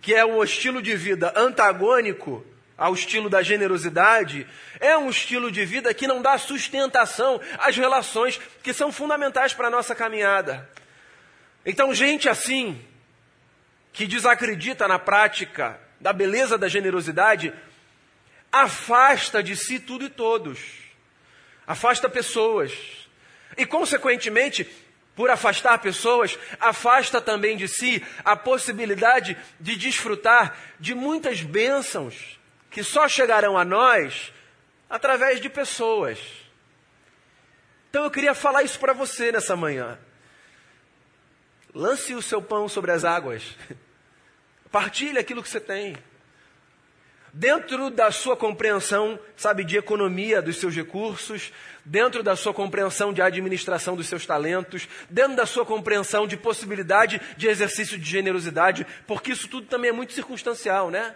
que 0.00 0.14
é 0.14 0.24
um 0.24 0.42
estilo 0.42 0.82
de 0.82 0.94
vida 0.96 1.32
antagônico 1.34 2.44
ao 2.80 2.94
estilo 2.94 3.28
da 3.28 3.42
generosidade, 3.42 4.46
é 4.80 4.96
um 4.96 5.10
estilo 5.10 5.52
de 5.52 5.66
vida 5.66 5.92
que 5.92 6.06
não 6.06 6.22
dá 6.22 6.38
sustentação 6.38 7.38
às 7.58 7.76
relações 7.76 8.40
que 8.62 8.72
são 8.72 8.90
fundamentais 8.90 9.52
para 9.52 9.66
a 9.66 9.70
nossa 9.70 9.94
caminhada. 9.94 10.66
Então, 11.64 11.92
gente 11.92 12.26
assim, 12.26 12.82
que 13.92 14.06
desacredita 14.06 14.88
na 14.88 14.98
prática 14.98 15.78
da 16.00 16.10
beleza 16.10 16.56
da 16.56 16.68
generosidade, 16.68 17.52
afasta 18.50 19.42
de 19.42 19.54
si 19.54 19.78
tudo 19.78 20.06
e 20.06 20.08
todos. 20.08 20.58
afasta 21.66 22.08
pessoas. 22.08 22.72
E, 23.58 23.66
consequentemente, 23.66 24.66
por 25.14 25.28
afastar 25.28 25.78
pessoas, 25.78 26.38
afasta 26.58 27.20
também 27.20 27.58
de 27.58 27.68
si 27.68 28.02
a 28.24 28.34
possibilidade 28.34 29.36
de 29.60 29.76
desfrutar 29.76 30.56
de 30.80 30.94
muitas 30.94 31.42
bênçãos 31.42 32.39
que 32.70 32.84
só 32.84 33.08
chegarão 33.08 33.58
a 33.58 33.64
nós 33.64 34.32
através 34.88 35.40
de 35.40 35.48
pessoas. 35.48 36.18
Então 37.90 38.04
eu 38.04 38.10
queria 38.10 38.34
falar 38.34 38.62
isso 38.62 38.78
para 38.78 38.92
você 38.92 39.32
nessa 39.32 39.56
manhã. 39.56 39.98
Lance 41.74 42.14
o 42.14 42.22
seu 42.22 42.40
pão 42.40 42.68
sobre 42.68 42.92
as 42.92 43.04
águas. 43.04 43.56
Partilhe 44.70 45.18
aquilo 45.18 45.42
que 45.42 45.48
você 45.48 45.60
tem. 45.60 45.96
Dentro 47.32 47.90
da 47.90 48.10
sua 48.10 48.36
compreensão, 48.36 49.18
sabe, 49.36 49.62
de 49.62 49.76
economia 49.76 50.42
dos 50.42 50.56
seus 50.58 50.74
recursos, 50.74 51.52
dentro 51.84 52.24
da 52.24 52.34
sua 52.34 52.52
compreensão 52.52 53.12
de 53.12 53.22
administração 53.22 53.96
dos 53.96 54.08
seus 54.08 54.26
talentos, 54.26 54.88
dentro 55.08 55.36
da 55.36 55.46
sua 55.46 55.64
compreensão 55.64 56.26
de 56.26 56.36
possibilidade 56.36 57.20
de 57.36 57.46
exercício 57.46 57.96
de 57.96 58.08
generosidade, 58.08 58.84
porque 59.06 59.30
isso 59.30 59.46
tudo 59.48 59.68
também 59.68 59.90
é 59.90 59.92
muito 59.92 60.12
circunstancial, 60.12 60.90
né? 60.90 61.14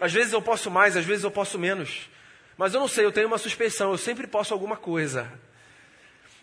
Às 0.00 0.12
vezes 0.12 0.32
eu 0.32 0.42
posso 0.42 0.70
mais, 0.70 0.96
às 0.96 1.04
vezes 1.04 1.24
eu 1.24 1.30
posso 1.30 1.58
menos. 1.58 2.08
Mas 2.56 2.74
eu 2.74 2.80
não 2.80 2.88
sei, 2.88 3.04
eu 3.04 3.12
tenho 3.12 3.26
uma 3.26 3.38
suspeição, 3.38 3.92
eu 3.92 3.98
sempre 3.98 4.26
posso 4.26 4.52
alguma 4.52 4.76
coisa. 4.76 5.30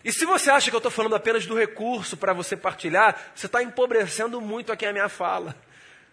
E 0.02 0.12
se 0.12 0.24
você 0.24 0.50
acha 0.50 0.70
que 0.70 0.76
eu 0.76 0.78
estou 0.78 0.90
falando 0.90 1.14
apenas 1.14 1.46
do 1.46 1.54
recurso 1.54 2.16
para 2.16 2.32
você 2.32 2.56
partilhar, 2.56 3.32
você 3.34 3.46
está 3.46 3.62
empobrecendo 3.62 4.40
muito 4.40 4.72
aqui 4.72 4.86
a 4.86 4.92
minha 4.92 5.08
fala. 5.08 5.54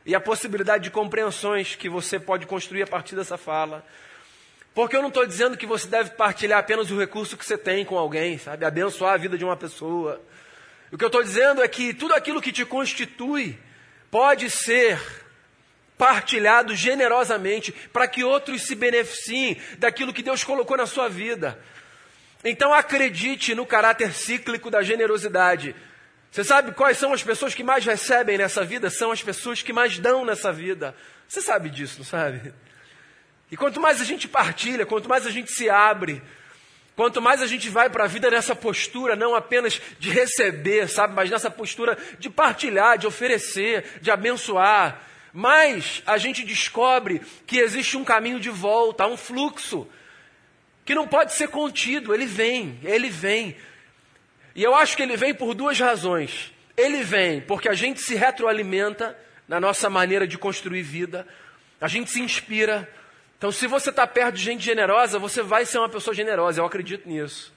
E 0.05 0.13
a 0.13 0.19
possibilidade 0.19 0.85
de 0.85 0.91
compreensões 0.91 1.75
que 1.75 1.89
você 1.89 2.19
pode 2.19 2.45
construir 2.45 2.83
a 2.83 2.87
partir 2.87 3.15
dessa 3.15 3.37
fala. 3.37 3.85
Porque 4.73 4.95
eu 4.95 5.01
não 5.01 5.09
estou 5.09 5.25
dizendo 5.25 5.57
que 5.57 5.65
você 5.65 5.87
deve 5.87 6.11
partilhar 6.11 6.59
apenas 6.59 6.91
o 6.91 6.99
recurso 6.99 7.35
que 7.35 7.45
você 7.45 7.57
tem 7.57 7.83
com 7.83 7.97
alguém, 7.97 8.37
sabe? 8.37 8.63
Abençoar 8.63 9.13
a 9.13 9.17
vida 9.17 9.37
de 9.37 9.43
uma 9.43 9.57
pessoa. 9.57 10.21
O 10.91 10.97
que 10.97 11.03
eu 11.03 11.07
estou 11.07 11.23
dizendo 11.23 11.61
é 11.61 11.67
que 11.67 11.93
tudo 11.93 12.13
aquilo 12.13 12.41
que 12.41 12.51
te 12.51 12.63
constitui 12.63 13.57
pode 14.11 14.49
ser 14.49 15.01
partilhado 15.97 16.75
generosamente 16.75 17.71
para 17.71 18.07
que 18.07 18.23
outros 18.23 18.61
se 18.63 18.75
beneficiem 18.75 19.59
daquilo 19.79 20.13
que 20.13 20.21
Deus 20.21 20.43
colocou 20.43 20.77
na 20.77 20.85
sua 20.85 21.09
vida. 21.09 21.59
Então 22.43 22.73
acredite 22.73 23.55
no 23.55 23.65
caráter 23.65 24.13
cíclico 24.13 24.69
da 24.69 24.83
generosidade. 24.83 25.75
Você 26.31 26.43
sabe 26.43 26.71
quais 26.73 26.97
são 26.97 27.13
as 27.13 27.23
pessoas 27.23 27.55
que 27.55 27.63
mais 27.63 27.83
recebem 27.83 28.37
nessa 28.37 28.63
vida? 28.63 28.89
São 28.89 29.11
as 29.11 29.23
pessoas 29.23 29.61
que 29.61 29.73
mais 29.73 29.97
dão 29.97 30.23
nessa 30.23 30.53
vida. 30.53 30.95
Você 31.27 31.41
sabe 31.41 31.69
disso, 31.69 31.95
não 31.99 32.05
sabe? 32.05 32.53
E 33.51 33.57
quanto 33.57 33.81
mais 33.81 33.99
a 34.01 34.03
gente 34.03 34.27
partilha, 34.27 34.85
quanto 34.85 35.09
mais 35.09 35.25
a 35.25 35.31
gente 35.31 35.51
se 35.51 35.69
abre, 35.69 36.21
quanto 36.95 37.21
mais 37.21 37.41
a 37.41 37.47
gente 37.47 37.69
vai 37.69 37.89
para 37.89 38.03
a 38.03 38.07
vida 38.07 38.29
nessa 38.29 38.55
postura, 38.55 39.15
não 39.15 39.33
apenas 39.33 39.81
de 39.99 40.09
receber, 40.09 40.87
sabe, 40.87 41.13
mas 41.13 41.29
nessa 41.29 41.49
postura 41.49 41.97
de 42.19 42.29
partilhar, 42.29 42.97
de 42.97 43.07
oferecer, 43.07 43.99
de 44.01 44.11
abençoar, 44.11 45.01
mais 45.37 46.01
a 46.07 46.17
gente 46.17 46.43
descobre 46.43 47.21
que 47.45 47.59
existe 47.59 47.95
um 47.95 48.03
caminho 48.03 48.39
de 48.39 48.49
volta, 48.49 49.05
um 49.05 49.15
fluxo 49.15 49.87
que 50.83 50.95
não 50.95 51.07
pode 51.07 51.31
ser 51.35 51.49
contido, 51.49 52.11
ele 52.11 52.25
vem, 52.25 52.79
ele 52.83 53.07
vem. 53.07 53.55
E 54.55 54.63
eu 54.63 54.73
acho 54.73 54.97
que 54.97 55.03
ele 55.03 55.15
vem 55.15 55.35
por 55.35 55.53
duas 55.53 55.79
razões. 55.79 56.51
Ele 56.75 57.03
vem 57.03 57.39
porque 57.39 57.69
a 57.69 57.75
gente 57.75 58.01
se 58.01 58.15
retroalimenta 58.15 59.15
na 59.47 59.59
nossa 59.59 59.91
maneira 59.91 60.25
de 60.25 60.39
construir 60.39 60.81
vida, 60.81 61.27
a 61.79 61.87
gente 61.87 62.09
se 62.09 62.19
inspira. 62.19 62.91
Então, 63.37 63.51
se 63.51 63.67
você 63.67 63.91
está 63.91 64.07
perto 64.07 64.37
de 64.37 64.43
gente 64.43 64.65
generosa, 64.65 65.19
você 65.19 65.43
vai 65.43 65.67
ser 65.67 65.77
uma 65.77 65.87
pessoa 65.87 66.15
generosa, 66.15 66.61
eu 66.61 66.65
acredito 66.65 67.07
nisso. 67.07 67.53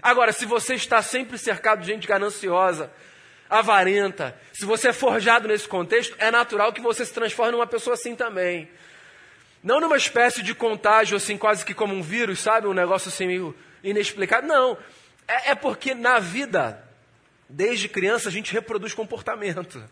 Agora, 0.00 0.32
se 0.32 0.46
você 0.46 0.76
está 0.76 1.02
sempre 1.02 1.36
cercado 1.36 1.80
de 1.80 1.88
gente 1.88 2.08
gananciosa, 2.08 2.90
avarenta, 3.52 4.34
se 4.50 4.64
você 4.64 4.88
é 4.88 4.92
forjado 4.94 5.46
nesse 5.46 5.68
contexto, 5.68 6.16
é 6.18 6.30
natural 6.30 6.72
que 6.72 6.80
você 6.80 7.04
se 7.04 7.12
transforme 7.12 7.52
numa 7.52 7.66
pessoa 7.66 7.92
assim 7.92 8.16
também. 8.16 8.70
Não 9.62 9.78
numa 9.78 9.96
espécie 9.96 10.42
de 10.42 10.54
contágio, 10.54 11.18
assim, 11.18 11.36
quase 11.36 11.62
que 11.62 11.74
como 11.74 11.94
um 11.94 12.02
vírus, 12.02 12.40
sabe? 12.40 12.66
Um 12.66 12.72
negócio 12.72 13.10
assim 13.10 13.26
meio 13.26 13.54
inexplicado. 13.84 14.46
Não. 14.46 14.78
É, 15.28 15.50
é 15.50 15.54
porque 15.54 15.94
na 15.94 16.18
vida, 16.18 16.82
desde 17.46 17.88
criança, 17.88 18.30
a 18.30 18.32
gente 18.32 18.52
reproduz 18.52 18.94
comportamento. 18.94 19.84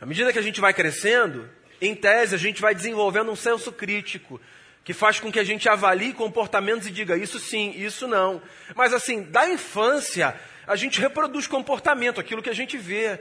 À 0.00 0.04
medida 0.04 0.32
que 0.32 0.38
a 0.38 0.42
gente 0.42 0.60
vai 0.60 0.74
crescendo, 0.74 1.48
em 1.80 1.94
tese, 1.94 2.34
a 2.34 2.38
gente 2.38 2.60
vai 2.60 2.74
desenvolvendo 2.74 3.30
um 3.30 3.36
senso 3.36 3.70
crítico, 3.70 4.40
que 4.84 4.92
faz 4.92 5.20
com 5.20 5.30
que 5.30 5.38
a 5.38 5.44
gente 5.44 5.68
avalie 5.68 6.12
comportamentos 6.12 6.88
e 6.88 6.90
diga 6.90 7.16
isso 7.16 7.38
sim, 7.38 7.72
isso 7.76 8.08
não. 8.08 8.42
Mas 8.74 8.92
assim, 8.92 9.22
da 9.22 9.48
infância, 9.48 10.38
a 10.66 10.76
gente 10.76 11.00
reproduz 11.00 11.46
comportamento, 11.46 12.20
aquilo 12.20 12.42
que 12.42 12.50
a 12.50 12.54
gente 12.54 12.76
vê. 12.76 13.20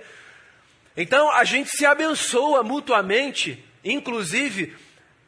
Então, 0.97 1.29
a 1.31 1.43
gente 1.43 1.69
se 1.69 1.85
abençoa 1.85 2.63
mutuamente, 2.63 3.63
inclusive 3.83 4.75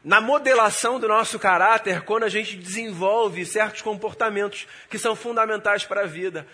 na 0.02 0.20
modelação 0.20 0.98
do 0.98 1.08
nosso 1.08 1.38
caráter 1.38 2.02
quando 2.02 2.22
a 2.22 2.28
gente 2.28 2.56
desenvolve 2.56 3.44
certos 3.44 3.82
comportamentos 3.82 4.66
que 4.88 4.98
são 4.98 5.14
fundamentais 5.14 5.84
para 5.84 6.02
a 6.02 6.06
vida. 6.06 6.46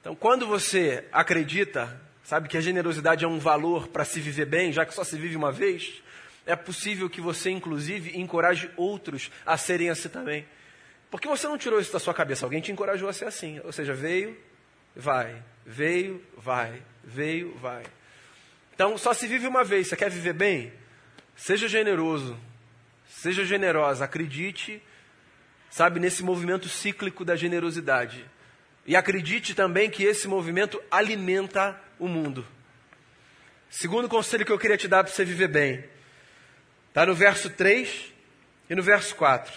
Então, 0.00 0.14
quando 0.14 0.46
você 0.46 1.04
acredita, 1.12 2.00
sabe, 2.24 2.48
que 2.48 2.56
a 2.56 2.60
generosidade 2.60 3.24
é 3.24 3.28
um 3.28 3.38
valor 3.38 3.88
para 3.88 4.04
se 4.04 4.20
viver 4.20 4.46
bem, 4.46 4.72
já 4.72 4.84
que 4.84 4.94
só 4.94 5.04
se 5.04 5.16
vive 5.16 5.36
uma 5.36 5.52
vez, 5.52 6.02
é 6.44 6.56
possível 6.56 7.08
que 7.08 7.20
você, 7.20 7.50
inclusive, 7.50 8.18
encoraje 8.18 8.70
outros 8.76 9.30
a 9.46 9.56
serem 9.56 9.90
assim 9.90 10.08
também. 10.08 10.44
Porque 11.10 11.28
você 11.28 11.46
não 11.46 11.56
tirou 11.56 11.78
isso 11.78 11.92
da 11.92 12.00
sua 12.00 12.12
cabeça, 12.12 12.44
alguém 12.44 12.60
te 12.60 12.72
encorajou 12.72 13.08
a 13.08 13.12
ser 13.12 13.26
assim. 13.26 13.60
Ou 13.64 13.72
seja, 13.72 13.94
veio, 13.94 14.36
vai, 14.94 15.42
veio, 15.64 16.22
vai, 16.36 16.82
veio, 17.02 17.56
vai. 17.58 17.82
Então, 18.74 18.96
só 18.96 19.12
se 19.14 19.26
vive 19.26 19.46
uma 19.46 19.64
vez. 19.64 19.88
Você 19.88 19.96
quer 19.96 20.10
viver 20.10 20.32
bem? 20.32 20.72
Seja 21.36 21.68
generoso, 21.68 22.38
seja 23.08 23.44
generosa, 23.44 24.04
acredite, 24.04 24.82
sabe, 25.70 25.98
nesse 25.98 26.22
movimento 26.22 26.68
cíclico 26.68 27.24
da 27.24 27.36
generosidade. 27.36 28.24
E 28.86 28.96
acredite 28.96 29.54
também 29.54 29.90
que 29.90 30.04
esse 30.04 30.26
movimento 30.26 30.82
alimenta 30.90 31.80
o 31.98 32.08
mundo. 32.08 32.46
Segundo 33.70 34.08
conselho 34.08 34.44
que 34.44 34.52
eu 34.52 34.58
queria 34.58 34.76
te 34.76 34.88
dar 34.88 35.02
para 35.02 35.12
você 35.12 35.24
viver 35.24 35.48
bem, 35.48 35.84
está 36.88 37.06
no 37.06 37.14
verso 37.14 37.48
3 37.48 38.12
e 38.68 38.74
no 38.74 38.82
verso 38.82 39.14
4. 39.16 39.52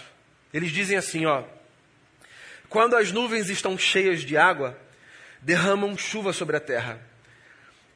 Eles 0.54 0.70
dizem 0.70 0.96
assim: 0.96 1.26
ó, 1.26 1.44
quando 2.68 2.96
as 2.96 3.12
nuvens 3.12 3.50
estão 3.50 3.76
cheias 3.76 4.22
de 4.22 4.36
água, 4.36 4.78
derramam 5.46 5.96
chuva 5.96 6.32
sobre 6.32 6.56
a 6.56 6.60
terra. 6.60 7.00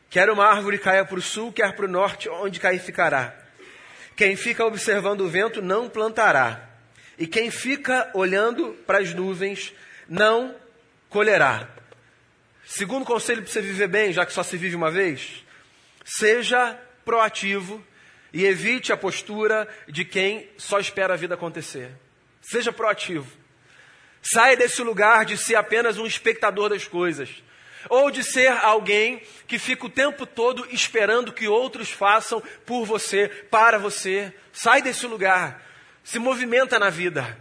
Quer 0.09 0.31
uma 0.31 0.47
árvore 0.47 0.79
caia 0.79 1.05
para 1.05 1.19
o 1.19 1.23
sul, 1.23 1.53
quer 1.53 1.75
para 1.75 1.85
o 1.85 1.89
norte, 1.89 2.29
onde 2.29 2.61
cair 2.61 2.79
ficará. 2.79 3.37
Quem 4.15 4.37
fica 4.37 4.65
observando 4.65 5.23
o 5.23 5.29
vento 5.29 5.61
não 5.61 5.89
plantará, 5.89 6.71
e 7.19 7.27
quem 7.27 7.51
fica 7.51 8.09
olhando 8.15 8.79
para 8.87 8.99
as 8.99 9.13
nuvens 9.13 9.75
não 10.09 10.55
colherá. 11.09 11.69
Segundo 12.65 13.05
conselho 13.05 13.43
para 13.43 13.51
você 13.51 13.61
viver 13.61 13.89
bem, 13.89 14.13
já 14.13 14.25
que 14.25 14.33
só 14.33 14.45
se 14.45 14.57
vive 14.57 14.77
uma 14.77 14.91
vez, 14.91 15.45
seja 16.05 16.79
proativo 17.05 17.85
e 18.33 18.47
evite 18.47 18.93
a 18.93 18.97
postura 18.97 19.67
de 19.89 20.05
quem 20.05 20.49
só 20.57 20.79
espera 20.79 21.15
a 21.15 21.17
vida 21.17 21.35
acontecer. 21.35 21.91
Seja 22.41 22.73
proativo. 22.73 23.40
Saia 24.23 24.57
desse 24.57 24.83
lugar 24.83 25.25
de 25.25 25.37
ser 25.37 25.55
apenas 25.55 25.99
um 25.99 26.07
espectador 26.07 26.69
das 26.69 26.87
coisas 26.87 27.29
ou 27.89 28.11
de 28.11 28.23
ser 28.23 28.49
alguém 28.49 29.23
que 29.47 29.59
fica 29.59 29.87
o 29.87 29.91
tempo 29.91 30.27
todo 30.27 30.67
esperando 30.71 31.33
que 31.33 31.49
outros 31.49 31.91
façam 31.91 32.43
por 32.67 32.85
você, 32.85 33.29
para 33.51 33.79
você. 33.79 34.33
Sai 34.53 34.83
desse 34.83 35.07
lugar, 35.07 35.63
se 36.05 36.19
movimenta 36.19 36.79
na 36.79 36.91
vida. 36.91 37.39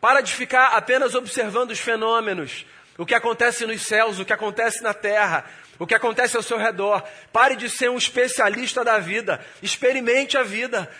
Para 0.00 0.20
de 0.20 0.32
ficar 0.32 0.68
apenas 0.76 1.14
observando 1.14 1.72
os 1.72 1.80
fenômenos, 1.80 2.64
o 2.96 3.04
que 3.04 3.14
acontece 3.14 3.66
nos 3.66 3.82
céus, 3.82 4.18
o 4.18 4.24
que 4.24 4.32
acontece 4.32 4.82
na 4.82 4.94
terra, 4.94 5.44
o 5.78 5.86
que 5.86 5.94
acontece 5.94 6.36
ao 6.36 6.42
seu 6.42 6.58
redor. 6.58 7.02
Pare 7.32 7.56
de 7.56 7.68
ser 7.68 7.90
um 7.90 7.98
especialista 7.98 8.84
da 8.84 8.98
vida, 8.98 9.44
experimente 9.62 10.38
a 10.38 10.42
vida. 10.42 10.90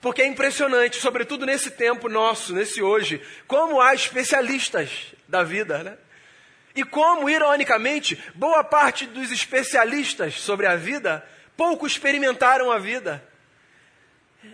Porque 0.00 0.22
é 0.22 0.26
impressionante, 0.26 1.00
sobretudo 1.00 1.44
nesse 1.44 1.70
tempo 1.72 2.08
nosso, 2.08 2.54
nesse 2.54 2.80
hoje, 2.80 3.20
como 3.46 3.80
há 3.80 3.94
especialistas 3.94 4.90
da 5.26 5.42
vida, 5.42 5.82
né? 5.82 5.98
E 6.74 6.84
como, 6.84 7.28
ironicamente, 7.28 8.16
boa 8.34 8.62
parte 8.62 9.06
dos 9.06 9.32
especialistas 9.32 10.34
sobre 10.34 10.66
a 10.66 10.76
vida 10.76 11.26
pouco 11.56 11.86
experimentaram 11.86 12.70
a 12.70 12.78
vida. 12.78 13.26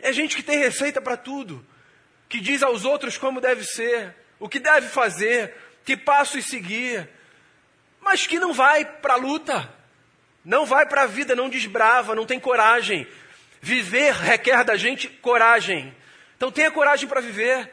É 0.01 0.11
gente 0.11 0.35
que 0.35 0.43
tem 0.43 0.59
receita 0.59 1.03
para 1.03 1.19
tudo, 1.19 1.65
que 2.29 2.41
diz 2.41 2.63
aos 2.63 2.87
outros 2.87 3.19
como 3.19 3.43
deve 3.43 3.63
ser, 3.63 4.15
o 4.41 4.49
que 4.49 4.59
deve 4.59 4.89
fazer, 4.89 5.55
que 5.85 5.99
passos 5.99 6.47
seguir, 6.47 7.07
mas 8.01 8.27
que 8.27 8.39
não 8.39 8.55
vai 8.55 8.87
para 8.87 9.15
a 9.15 9.19
luta, 9.19 9.71
não 10.43 10.65
vai 10.65 10.87
para 10.87 11.03
a 11.03 11.07
vida, 11.07 11.37
não 11.37 11.51
desbrava, 11.51 12.15
não 12.15 12.25
tem 12.25 12.41
coragem. 12.41 13.07
Viver 13.65 14.13
requer 14.13 14.63
da 14.63 14.77
gente 14.77 15.09
coragem. 15.09 15.97
Então 16.37 16.53
tenha 16.53 16.71
coragem 16.71 17.09
para 17.09 17.23
viver. 17.23 17.71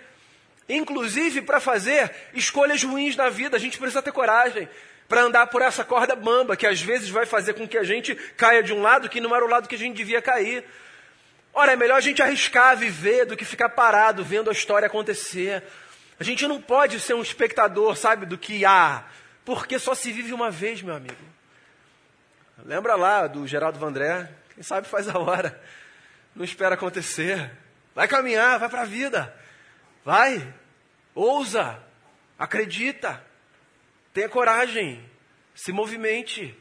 inclusive 0.70 1.42
para 1.42 1.60
fazer 1.60 2.10
escolhas 2.34 2.82
ruins 2.82 3.18
na 3.18 3.28
vida. 3.28 3.58
A 3.58 3.60
gente 3.60 3.78
precisa 3.78 4.02
ter 4.02 4.14
coragem 4.14 4.70
para 5.10 5.24
andar 5.24 5.48
por 5.48 5.62
essa 5.62 5.84
corda 5.84 6.16
bamba, 6.16 6.56
que 6.56 6.66
às 6.66 6.82
vezes 6.82 7.10
vai 7.10 7.26
fazer 7.26 7.56
com 7.56 7.68
que 7.68 7.78
a 7.78 7.84
gente 7.84 8.16
caia 8.38 8.64
de 8.64 8.72
um 8.72 8.82
lado 8.82 9.10
que 9.10 9.20
não 9.20 9.36
era 9.36 9.44
o 9.44 9.50
lado 9.50 9.68
que 9.68 9.76
a 9.76 9.78
gente 9.78 9.98
devia 9.98 10.22
cair. 10.22 10.64
Ora, 11.54 11.74
é 11.74 11.76
melhor 11.76 11.98
a 11.98 12.02
gente 12.02 12.22
arriscar 12.22 12.78
viver 12.78 13.26
do 13.26 13.36
que 13.36 13.44
ficar 13.44 13.68
parado 13.68 14.24
vendo 14.24 14.50
a 14.50 14.54
história 14.54 14.86
acontecer. 14.86 15.62
A 16.18 16.24
gente 16.24 16.48
não 16.48 16.62
pode 16.62 17.02
ser 17.02 17.16
um 17.16 17.22
espectador, 17.22 17.98
sabe, 17.98 18.26
do 18.26 18.38
que 18.38 18.64
há, 18.64 19.04
porque 19.44 19.78
só 19.78 19.94
se 19.94 20.10
vive 20.10 20.32
uma 20.32 20.50
vez, 20.50 20.82
meu 20.82 20.96
amigo. 20.96 21.26
Lembra 22.64 22.96
lá 22.96 23.28
do 23.28 23.46
Geraldo 23.46 23.78
Vandré? 23.78 24.32
Quem 24.56 24.64
sabe 24.64 24.88
faz 24.88 25.10
a 25.10 25.20
hora. 25.20 25.60
Não 26.36 26.44
espera 26.44 26.76
acontecer. 26.76 27.52
Vai 27.94 28.08
caminhar, 28.08 28.60
vai 28.60 28.70
para 28.70 28.82
a 28.82 28.86
vida. 28.86 29.36
Vai, 30.04 30.54
ousa, 31.14 31.82
acredita, 32.38 33.24
tenha 34.14 34.28
coragem, 34.28 35.04
se 35.54 35.72
movimente. 35.72 36.58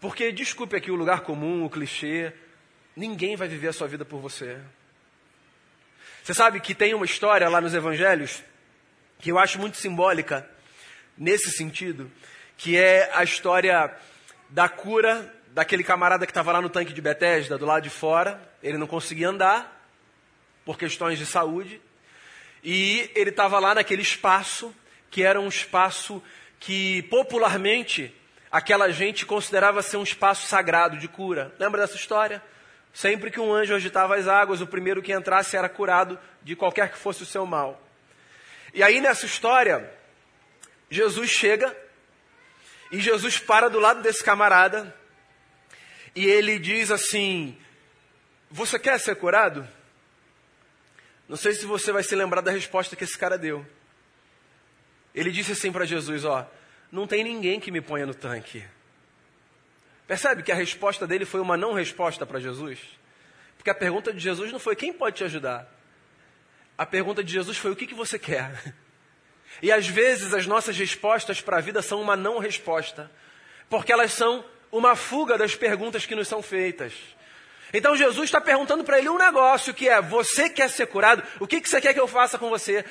Porque, 0.00 0.30
desculpe 0.32 0.76
aqui 0.76 0.90
o 0.90 0.96
lugar 0.96 1.20
comum, 1.20 1.64
o 1.64 1.70
clichê, 1.70 2.32
ninguém 2.94 3.36
vai 3.36 3.48
viver 3.48 3.68
a 3.68 3.72
sua 3.72 3.88
vida 3.88 4.04
por 4.04 4.20
você. 4.20 4.60
Você 6.22 6.34
sabe 6.34 6.60
que 6.60 6.74
tem 6.74 6.94
uma 6.94 7.04
história 7.04 7.48
lá 7.48 7.60
nos 7.60 7.74
evangelhos 7.74 8.42
que 9.18 9.30
eu 9.30 9.38
acho 9.38 9.58
muito 9.58 9.76
simbólica 9.76 10.48
nesse 11.16 11.50
sentido, 11.50 12.10
que 12.56 12.76
é 12.76 13.10
a 13.14 13.22
história 13.22 13.96
da 14.48 14.68
cura 14.68 15.32
daquele 15.52 15.84
camarada 15.84 16.26
que 16.26 16.30
estava 16.30 16.52
lá 16.52 16.60
no 16.60 16.70
tanque 16.70 16.92
de 16.92 17.00
Betesda, 17.00 17.58
do 17.58 17.66
lado 17.66 17.82
de 17.82 17.90
fora. 17.90 18.40
Ele 18.62 18.78
não 18.78 18.86
conseguia 18.86 19.28
andar 19.28 19.86
por 20.64 20.78
questões 20.78 21.18
de 21.18 21.26
saúde. 21.26 21.80
E 22.64 23.10
ele 23.14 23.30
estava 23.30 23.58
lá 23.58 23.74
naquele 23.74 24.02
espaço, 24.02 24.74
que 25.10 25.22
era 25.22 25.40
um 25.40 25.48
espaço 25.48 26.22
que 26.58 27.02
popularmente 27.04 28.14
aquela 28.50 28.90
gente 28.90 29.26
considerava 29.26 29.82
ser 29.82 29.96
um 29.96 30.02
espaço 30.02 30.46
sagrado 30.46 30.96
de 30.96 31.08
cura. 31.08 31.54
Lembra 31.58 31.82
dessa 31.82 31.96
história? 31.96 32.42
Sempre 32.92 33.30
que 33.30 33.40
um 33.40 33.52
anjo 33.52 33.74
agitava 33.74 34.16
as 34.16 34.28
águas, 34.28 34.60
o 34.60 34.66
primeiro 34.66 35.02
que 35.02 35.12
entrasse 35.12 35.56
era 35.56 35.68
curado 35.68 36.18
de 36.42 36.54
qualquer 36.54 36.90
que 36.90 36.98
fosse 36.98 37.22
o 37.22 37.26
seu 37.26 37.44
mal. 37.44 37.82
E 38.72 38.82
aí 38.82 39.00
nessa 39.00 39.26
história, 39.26 39.90
Jesus 40.88 41.30
chega 41.30 41.74
e 42.90 43.00
Jesus 43.00 43.38
para 43.38 43.68
do 43.68 43.80
lado 43.80 44.02
desse 44.02 44.22
camarada 44.22 44.94
e 46.14 46.26
ele 46.26 46.58
diz 46.58 46.90
assim: 46.90 47.56
Você 48.50 48.78
quer 48.78 48.98
ser 48.98 49.16
curado? 49.16 49.66
Não 51.28 51.36
sei 51.36 51.52
se 51.52 51.64
você 51.64 51.92
vai 51.92 52.02
se 52.02 52.14
lembrar 52.14 52.40
da 52.40 52.50
resposta 52.50 52.94
que 52.94 53.04
esse 53.04 53.16
cara 53.16 53.38
deu. 53.38 53.66
Ele 55.14 55.30
disse 55.30 55.52
assim 55.52 55.72
para 55.72 55.84
Jesus: 55.84 56.24
Ó, 56.24 56.46
não 56.90 57.06
tem 57.06 57.24
ninguém 57.24 57.58
que 57.58 57.70
me 57.70 57.80
ponha 57.80 58.06
no 58.06 58.14
tanque. 58.14 58.64
Percebe 60.06 60.42
que 60.42 60.52
a 60.52 60.56
resposta 60.56 61.06
dele 61.06 61.24
foi 61.24 61.40
uma 61.40 61.56
não 61.56 61.72
resposta 61.72 62.26
para 62.26 62.40
Jesus? 62.40 62.78
Porque 63.56 63.70
a 63.70 63.74
pergunta 63.74 64.12
de 64.12 64.18
Jesus 64.18 64.52
não 64.52 64.58
foi 64.58 64.76
quem 64.76 64.92
pode 64.92 65.16
te 65.16 65.24
ajudar. 65.24 65.66
A 66.76 66.84
pergunta 66.84 67.22
de 67.22 67.32
Jesus 67.32 67.56
foi 67.56 67.70
o 67.70 67.76
que, 67.76 67.86
que 67.86 67.94
você 67.94 68.18
quer. 68.18 68.74
E 69.60 69.70
às 69.70 69.86
vezes 69.86 70.32
as 70.32 70.46
nossas 70.46 70.78
respostas 70.78 71.42
para 71.42 71.58
a 71.58 71.60
vida 71.60 71.82
são 71.82 72.00
uma 72.00 72.16
não 72.16 72.38
resposta, 72.38 73.10
porque 73.68 73.92
elas 73.92 74.10
são 74.10 74.42
uma 74.72 74.96
fuga 74.96 75.36
das 75.36 75.54
perguntas 75.54 76.06
que 76.06 76.14
nos 76.14 76.26
são 76.26 76.42
feitas. 76.42 76.94
Então 77.74 77.94
Jesus 77.94 78.24
está 78.24 78.40
perguntando 78.40 78.82
para 78.82 78.98
ele 78.98 79.10
um 79.10 79.18
negócio 79.18 79.74
que 79.74 79.88
é: 79.88 80.00
você 80.00 80.48
quer 80.48 80.68
ser 80.68 80.86
curado? 80.86 81.22
O 81.38 81.46
que, 81.46 81.60
que 81.60 81.68
você 81.68 81.80
quer 81.80 81.92
que 81.92 82.00
eu 82.00 82.08
faça 82.08 82.38
com 82.38 82.48
você? 82.48 82.84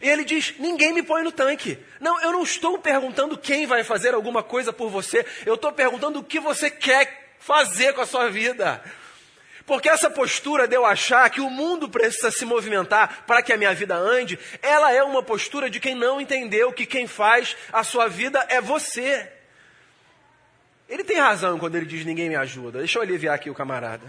E 0.00 0.08
ele 0.08 0.24
diz: 0.24 0.54
ninguém 0.58 0.92
me 0.92 1.02
põe 1.02 1.22
no 1.22 1.30
tanque. 1.30 1.78
Não, 2.00 2.20
eu 2.22 2.32
não 2.32 2.42
estou 2.42 2.78
perguntando 2.78 3.38
quem 3.38 3.66
vai 3.66 3.84
fazer 3.84 4.14
alguma 4.14 4.42
coisa 4.42 4.72
por 4.72 4.90
você. 4.90 5.24
Eu 5.46 5.54
estou 5.54 5.70
perguntando 5.72 6.18
o 6.18 6.24
que 6.24 6.40
você 6.40 6.70
quer 6.70 7.36
fazer 7.38 7.92
com 7.92 8.00
a 8.00 8.06
sua 8.06 8.28
vida. 8.30 8.82
Porque 9.64 9.88
essa 9.88 10.10
postura 10.10 10.66
de 10.66 10.74
eu 10.74 10.84
achar 10.84 11.30
que 11.30 11.40
o 11.40 11.48
mundo 11.48 11.88
precisa 11.88 12.32
se 12.32 12.44
movimentar 12.44 13.24
para 13.26 13.42
que 13.42 13.52
a 13.52 13.56
minha 13.56 13.72
vida 13.72 13.94
ande, 13.94 14.38
ela 14.60 14.92
é 14.92 15.04
uma 15.04 15.22
postura 15.22 15.70
de 15.70 15.78
quem 15.78 15.94
não 15.94 16.20
entendeu 16.20 16.72
que 16.72 16.84
quem 16.84 17.06
faz 17.06 17.56
a 17.72 17.84
sua 17.84 18.08
vida 18.08 18.44
é 18.48 18.60
você. 18.60 19.30
Ele 20.88 21.04
tem 21.04 21.18
razão 21.18 21.58
quando 21.58 21.76
ele 21.76 21.86
diz 21.86 22.04
ninguém 22.04 22.28
me 22.28 22.36
ajuda. 22.36 22.78
Deixa 22.78 22.98
eu 22.98 23.02
aliviar 23.02 23.34
aqui 23.34 23.48
o 23.48 23.54
camarada. 23.54 24.06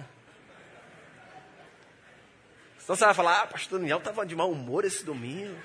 Senão 2.80 2.98
você 2.98 3.06
vai 3.06 3.14
falar, 3.14 3.42
ah, 3.42 3.48
pastor 3.48 3.80
Daniel 3.80 4.00
estava 4.00 4.26
de 4.26 4.36
mau 4.36 4.52
humor 4.52 4.84
esse 4.84 5.06
domingo. 5.06 5.58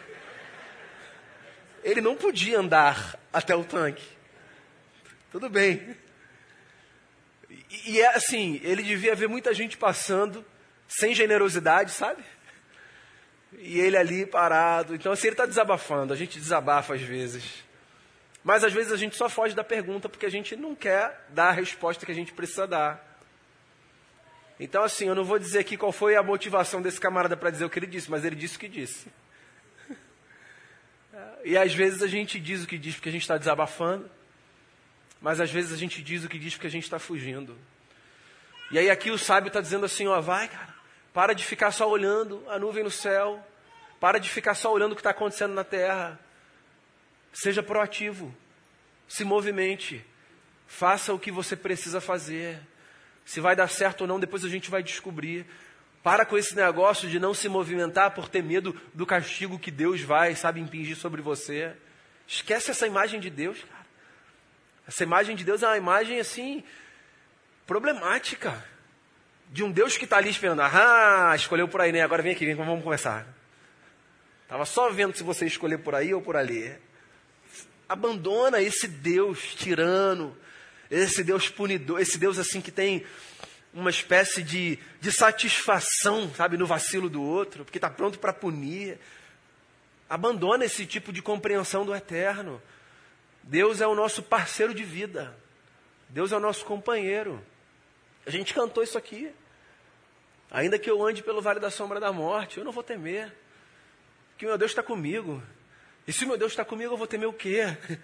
Ele 1.83 2.01
não 2.01 2.15
podia 2.15 2.61
andar 2.61 3.19
até 3.33 3.57
o 3.57 3.65
tanque. 3.65 4.07
Tudo 5.33 5.49
bem. 5.49 5.97
E, 7.87 8.01
é 8.01 8.15
assim, 8.15 8.61
ele 8.63 8.83
devia 8.83 9.15
ver 9.15 9.29
muita 9.29 9.53
gente 9.53 9.77
passando 9.77 10.45
sem 10.87 11.15
generosidade, 11.15 11.91
sabe? 11.91 12.23
E 13.59 13.81
ele 13.81 13.97
ali 13.97 14.25
parado. 14.25 14.95
Então, 14.95 15.13
assim, 15.13 15.27
ele 15.27 15.35
está 15.35 15.47
desabafando. 15.47 16.13
A 16.13 16.17
gente 16.17 16.39
desabafa 16.39 16.95
às 16.95 17.03
vezes. 17.03 17.65
Mas 18.43 18.65
às 18.65 18.73
vezes 18.73 18.93
a 18.93 18.97
gente 18.97 19.17
só 19.17 19.29
foge 19.29 19.55
da 19.55 19.65
pergunta 19.65 20.09
porque 20.09 20.27
a 20.27 20.31
gente 20.31 20.57
não 20.57 20.75
quer 20.75 21.27
dar 21.31 21.49
a 21.49 21.53
resposta 21.53 22.07
que 22.07 22.13
a 22.13 22.15
gente 22.15 22.33
precisa 22.33 22.67
dar. 22.67 23.07
Então, 24.61 24.83
assim, 24.83 25.07
eu 25.07 25.15
não 25.15 25.25
vou 25.25 25.39
dizer 25.39 25.61
aqui 25.61 25.77
qual 25.77 25.93
foi 25.93 26.17
a 26.17 26.23
motivação 26.23 26.83
desse 26.83 27.01
camarada 27.01 27.37
para 27.37 27.51
dizer 27.51 27.65
o 27.65 27.71
que 27.71 27.79
ele 27.79 27.87
disse, 27.87 28.11
mas 28.11 28.25
ele 28.25 28.35
disse 28.35 28.57
o 28.57 28.59
que 28.59 28.69
disse. 28.69 29.07
E 31.45 31.57
às 31.57 31.73
vezes 31.75 32.03
a 32.03 32.07
gente 32.07 32.39
diz 32.41 32.65
o 32.65 32.67
que 32.67 32.79
diz 32.79 32.95
porque 32.95 33.09
a 33.09 33.13
gente 33.13 33.23
está 33.23 33.39
desabafando. 33.39 34.11
Mas 35.21 35.41
às 35.41 35.51
vezes 35.51 35.73
a 35.73 35.77
gente 35.77 36.03
diz 36.03 36.25
o 36.25 36.29
que 36.29 36.39
diz 36.39 36.55
porque 36.55 36.67
a 36.67 36.71
gente 36.71 36.85
está 36.85 36.99
fugindo. 36.99 37.57
E 38.71 38.79
aí 38.79 38.91
aqui 38.91 39.11
o 39.11 39.19
sábio 39.19 39.49
está 39.49 39.61
dizendo 39.61 39.87
assim, 39.87 40.07
ó, 40.07 40.21
vai, 40.21 40.49
cara, 40.49 40.75
para 41.13 41.33
de 41.35 41.45
ficar 41.45 41.71
só 41.71 41.89
olhando 41.89 42.45
a 42.49 42.59
nuvem 42.59 42.85
no 42.85 42.91
céu, 42.91 43.45
para 43.99 44.19
de 44.19 44.29
ficar 44.29 44.55
só 44.55 44.73
olhando 44.73 44.93
o 44.93 44.95
que 44.95 45.01
está 45.01 45.11
acontecendo 45.11 45.55
na 45.55 45.65
terra. 45.65 46.19
Seja 47.33 47.63
proativo, 47.63 48.35
se 49.07 49.25
movimente, 49.25 50.05
faça 50.67 51.13
o 51.15 51.19
que 51.19 51.31
você 51.31 51.57
precisa 51.57 52.01
fazer. 52.01 52.61
Se 53.25 53.41
vai 53.41 53.57
dar 53.57 53.69
certo 53.69 54.03
ou 54.03 54.07
não, 54.07 54.21
depois 54.21 54.45
a 54.45 54.49
gente 54.49 54.71
vai 54.71 54.83
descobrir. 54.83 55.47
Para 56.03 56.25
com 56.25 56.39
esse 56.39 56.55
negócio 56.55 57.09
de 57.09 57.19
não 57.19 57.35
se 57.35 57.49
movimentar 57.49 58.13
por 58.13 58.29
ter 58.29 58.43
medo 58.43 58.79
do 58.95 59.05
castigo 59.05 59.59
que 59.59 59.71
Deus 59.71 60.01
vai, 60.01 60.35
sabe, 60.35 60.61
impingir 60.61 60.97
sobre 60.97 61.21
você. 61.21 61.75
Esquece 62.27 62.71
essa 62.71 62.87
imagem 62.87 63.19
de 63.21 63.31
Deus, 63.31 63.59
cara. 63.65 63.87
Essa 64.87 65.03
imagem 65.03 65.37
de 65.37 65.45
Deus 65.45 65.63
é 65.63 65.67
uma 65.67 65.77
imagem 65.77 66.19
assim 66.21 66.65
problemática 67.67 68.65
de 69.51 69.63
um 69.63 69.71
Deus 69.71 69.97
que 69.97 70.05
está 70.05 70.17
ali 70.17 70.31
esperando. 70.31 70.61
Ah, 70.61 71.33
escolheu 71.35 71.69
por 71.69 71.81
aí, 71.81 71.93
né? 71.93 72.01
Agora 72.03 72.23
vem 72.23 72.33
aqui, 72.33 72.47
vem, 72.47 72.55
vamos 72.55 72.83
começar. 72.83 73.27
Estava 74.43 74.65
só 74.65 74.91
vendo 74.91 75.15
se 75.15 75.23
você 75.23 75.47
escolher 75.47 75.79
por 75.79 75.95
aí 75.95 76.15
ou 76.15 76.23
por 76.23 76.37
ali. 76.37 76.75
Abandona 77.89 78.61
esse 78.61 78.87
Deus 78.87 79.55
tirano, 79.55 80.37
esse 80.91 81.25
Deus 81.25 81.49
punidor, 81.49 82.01
esse 82.01 82.19
Deus 82.19 82.39
assim 82.39 82.61
que 82.61 82.71
tem 82.71 83.05
uma 83.73 83.91
espécie 83.91 84.43
de, 84.43 84.79
de 85.01 85.13
satisfação, 85.13 86.33
sabe, 86.35 86.57
no 86.57 86.67
vacilo 86.67 87.09
do 87.09 87.23
outro, 87.23 87.65
porque 87.65 87.79
está 87.79 87.89
pronto 87.89 88.19
para 88.19 88.33
punir. 88.33 88.99
Abandona 90.09 90.65
esse 90.65 90.87
tipo 90.87 91.13
de 91.13 91.23
compreensão 91.23 91.85
do 91.85 91.95
eterno. 91.95 92.61
Deus 93.43 93.81
é 93.81 93.87
o 93.87 93.95
nosso 93.95 94.23
parceiro 94.23 94.75
de 94.75 94.85
vida. 94.85 95.35
Deus 96.09 96.33
é 96.33 96.37
o 96.37 96.41
nosso 96.41 96.65
companheiro. 96.65 97.43
A 98.27 98.31
gente 98.31 98.55
cantou 98.55 98.83
isso 98.83 98.99
aqui. 98.99 99.31
Ainda 100.51 100.79
que 100.79 100.91
eu 100.91 101.07
ande 101.07 101.23
pelo 101.23 101.43
vale 101.43 101.61
da 101.61 101.71
sombra 101.71 102.01
da 102.01 102.13
morte, 102.13 102.59
eu 102.59 102.65
não 102.65 102.73
vou 102.73 102.83
temer. 102.83 103.33
Porque 104.31 104.47
meu 104.47 104.57
Deus 104.57 104.71
está 104.71 104.83
comigo. 104.83 105.43
E 106.09 106.13
se 106.13 106.25
meu 106.25 106.39
Deus 106.39 106.53
está 106.53 106.65
comigo, 106.65 106.95
eu 106.95 106.97
vou 106.97 107.07
temer 107.07 107.29
o 107.29 107.33
quê? 107.33 107.77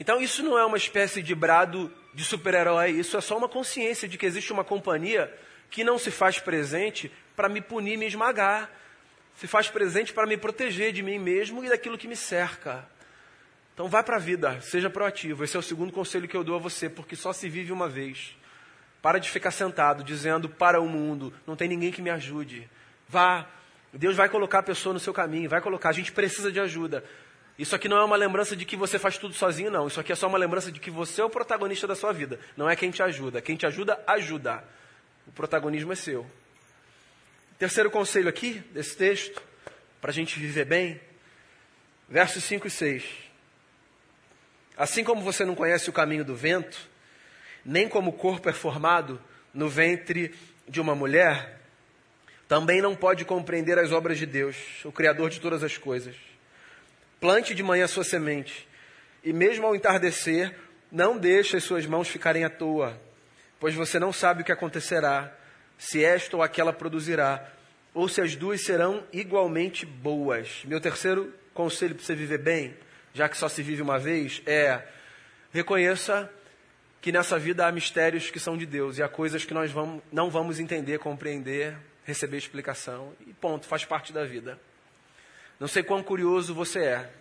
Então 0.00 0.20
isso 0.20 0.42
não 0.42 0.58
é 0.58 0.64
uma 0.64 0.78
espécie 0.78 1.22
de 1.22 1.32
brado 1.32 1.92
de 2.12 2.24
super-herói, 2.24 2.90
isso 2.90 3.16
é 3.16 3.20
só 3.20 3.36
uma 3.38 3.48
consciência 3.48 4.08
de 4.08 4.18
que 4.18 4.26
existe 4.26 4.52
uma 4.52 4.64
companhia 4.64 5.32
que 5.70 5.84
não 5.84 5.96
se 5.96 6.10
faz 6.10 6.40
presente 6.40 7.12
para 7.36 7.48
me 7.48 7.60
punir, 7.60 7.96
me 7.96 8.06
esmagar. 8.06 8.68
Se 9.36 9.46
faz 9.46 9.68
presente 9.68 10.12
para 10.12 10.26
me 10.26 10.36
proteger 10.36 10.92
de 10.92 11.04
mim 11.04 11.20
mesmo 11.20 11.64
e 11.64 11.68
daquilo 11.68 11.96
que 11.96 12.08
me 12.08 12.16
cerca. 12.16 12.84
Então 13.74 13.86
vá 13.86 14.02
para 14.02 14.16
a 14.16 14.18
vida, 14.18 14.60
seja 14.60 14.90
proativo. 14.90 15.44
Esse 15.44 15.56
é 15.56 15.60
o 15.60 15.62
segundo 15.62 15.92
conselho 15.92 16.26
que 16.26 16.36
eu 16.36 16.42
dou 16.42 16.56
a 16.56 16.58
você, 16.58 16.88
porque 16.88 17.14
só 17.14 17.32
se 17.32 17.48
vive 17.48 17.70
uma 17.70 17.88
vez. 17.88 18.36
Para 19.00 19.20
de 19.20 19.30
ficar 19.30 19.52
sentado 19.52 20.02
dizendo 20.02 20.48
para 20.48 20.80
o 20.80 20.88
mundo, 20.88 21.32
não 21.46 21.54
tem 21.54 21.68
ninguém 21.68 21.92
que 21.92 22.02
me 22.02 22.10
ajude. 22.10 22.68
Vá, 23.08 23.46
Deus 23.92 24.16
vai 24.16 24.28
colocar 24.28 24.60
a 24.60 24.62
pessoa 24.62 24.92
no 24.92 25.00
seu 25.00 25.12
caminho, 25.12 25.48
vai 25.48 25.60
colocar. 25.60 25.90
A 25.90 25.92
gente 25.92 26.12
precisa 26.12 26.50
de 26.50 26.58
ajuda. 26.58 27.04
Isso 27.58 27.76
aqui 27.76 27.88
não 27.88 27.98
é 27.98 28.04
uma 28.04 28.16
lembrança 28.16 28.56
de 28.56 28.64
que 28.64 28.76
você 28.76 28.98
faz 28.98 29.18
tudo 29.18 29.34
sozinho, 29.34 29.70
não. 29.70 29.86
Isso 29.86 30.00
aqui 30.00 30.10
é 30.10 30.14
só 30.14 30.26
uma 30.26 30.38
lembrança 30.38 30.72
de 30.72 30.80
que 30.80 30.90
você 30.90 31.20
é 31.20 31.24
o 31.24 31.30
protagonista 31.30 31.86
da 31.86 31.94
sua 31.94 32.12
vida. 32.12 32.40
Não 32.56 32.68
é 32.68 32.74
quem 32.74 32.90
te 32.90 33.02
ajuda. 33.02 33.42
Quem 33.42 33.56
te 33.56 33.66
ajuda, 33.66 34.02
ajuda. 34.06 34.64
O 35.26 35.32
protagonismo 35.32 35.92
é 35.92 35.96
seu. 35.96 36.26
Terceiro 37.58 37.90
conselho 37.90 38.28
aqui, 38.28 38.54
desse 38.72 38.96
texto, 38.96 39.40
para 40.00 40.10
a 40.10 40.14
gente 40.14 40.38
viver 40.38 40.64
bem? 40.64 41.00
Versos 42.08 42.42
5 42.44 42.66
e 42.66 42.70
6. 42.70 43.04
Assim 44.76 45.04
como 45.04 45.20
você 45.20 45.44
não 45.44 45.54
conhece 45.54 45.88
o 45.88 45.92
caminho 45.92 46.24
do 46.24 46.34
vento, 46.34 46.78
nem 47.64 47.88
como 47.88 48.10
o 48.10 48.14
corpo 48.14 48.48
é 48.48 48.52
formado 48.52 49.20
no 49.52 49.68
ventre 49.68 50.34
de 50.66 50.80
uma 50.80 50.94
mulher, 50.94 51.61
também 52.52 52.82
não 52.82 52.94
pode 52.94 53.24
compreender 53.24 53.78
as 53.78 53.92
obras 53.92 54.18
de 54.18 54.26
Deus, 54.26 54.84
o 54.84 54.92
Criador 54.92 55.30
de 55.30 55.40
todas 55.40 55.62
as 55.62 55.78
coisas. 55.78 56.14
Plante 57.18 57.54
de 57.54 57.62
manhã 57.62 57.86
sua 57.86 58.04
semente, 58.04 58.68
e 59.24 59.32
mesmo 59.32 59.66
ao 59.66 59.74
entardecer, 59.74 60.54
não 60.90 61.16
deixe 61.16 61.56
as 61.56 61.64
suas 61.64 61.86
mãos 61.86 62.08
ficarem 62.08 62.44
à 62.44 62.50
toa, 62.50 63.00
pois 63.58 63.74
você 63.74 63.98
não 63.98 64.12
sabe 64.12 64.42
o 64.42 64.44
que 64.44 64.52
acontecerá, 64.52 65.34
se 65.78 66.04
esta 66.04 66.36
ou 66.36 66.42
aquela 66.42 66.74
produzirá, 66.74 67.42
ou 67.94 68.06
se 68.06 68.20
as 68.20 68.36
duas 68.36 68.62
serão 68.62 69.02
igualmente 69.14 69.86
boas. 69.86 70.62
Meu 70.66 70.78
terceiro 70.78 71.32
conselho 71.54 71.94
para 71.94 72.04
você 72.04 72.14
viver 72.14 72.36
bem, 72.36 72.76
já 73.14 73.30
que 73.30 73.38
só 73.38 73.48
se 73.48 73.62
vive 73.62 73.80
uma 73.80 73.98
vez, 73.98 74.42
é 74.44 74.82
reconheça 75.54 76.30
que 77.00 77.12
nessa 77.12 77.38
vida 77.38 77.66
há 77.66 77.72
mistérios 77.72 78.30
que 78.30 78.38
são 78.38 78.58
de 78.58 78.66
Deus 78.66 78.98
e 78.98 79.02
há 79.02 79.08
coisas 79.08 79.42
que 79.42 79.54
nós 79.54 79.70
vamos, 79.70 80.02
não 80.12 80.28
vamos 80.28 80.60
entender, 80.60 80.98
compreender, 80.98 81.78
receber 82.04 82.36
explicação 82.36 83.14
e 83.26 83.32
ponto, 83.32 83.66
faz 83.66 83.84
parte 83.84 84.12
da 84.12 84.24
vida. 84.24 84.58
Não 85.58 85.68
sei 85.68 85.82
quão 85.82 86.02
curioso 86.02 86.54
você 86.54 86.80
é. 86.80 87.12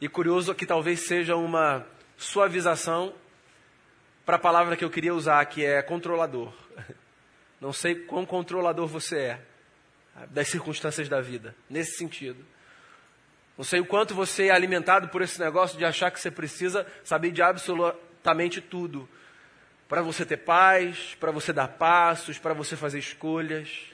E 0.00 0.08
curioso 0.08 0.54
que 0.54 0.64
talvez 0.64 1.00
seja 1.00 1.36
uma 1.36 1.86
suavização 2.16 3.14
para 4.24 4.36
a 4.36 4.38
palavra 4.38 4.76
que 4.76 4.84
eu 4.84 4.90
queria 4.90 5.14
usar, 5.14 5.44
que 5.46 5.64
é 5.64 5.82
controlador. 5.82 6.52
Não 7.60 7.72
sei 7.72 7.94
quão 7.94 8.24
controlador 8.24 8.86
você 8.86 9.18
é 9.18 9.40
das 10.30 10.48
circunstâncias 10.48 11.08
da 11.08 11.20
vida, 11.20 11.54
nesse 11.68 11.96
sentido. 11.96 12.44
Não 13.56 13.64
sei 13.64 13.80
o 13.80 13.86
quanto 13.86 14.14
você 14.14 14.46
é 14.46 14.50
alimentado 14.50 15.08
por 15.08 15.22
esse 15.22 15.40
negócio 15.40 15.76
de 15.76 15.84
achar 15.84 16.10
que 16.10 16.20
você 16.20 16.30
precisa 16.30 16.86
saber 17.02 17.32
de 17.32 17.42
absolutamente 17.42 18.60
tudo 18.60 19.08
para 19.88 20.02
você 20.02 20.26
ter 20.26 20.36
paz, 20.36 21.16
para 21.18 21.30
você 21.30 21.52
dar 21.52 21.68
passos, 21.68 22.38
para 22.38 22.52
você 22.52 22.76
fazer 22.76 22.98
escolhas. 22.98 23.86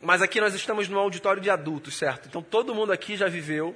Mas 0.00 0.20
aqui 0.20 0.40
nós 0.40 0.54
estamos 0.54 0.88
num 0.88 0.98
auditório 0.98 1.40
de 1.40 1.50
adultos, 1.50 1.96
certo? 1.96 2.28
Então 2.28 2.42
todo 2.42 2.74
mundo 2.74 2.92
aqui 2.92 3.16
já 3.16 3.26
viveu 3.26 3.74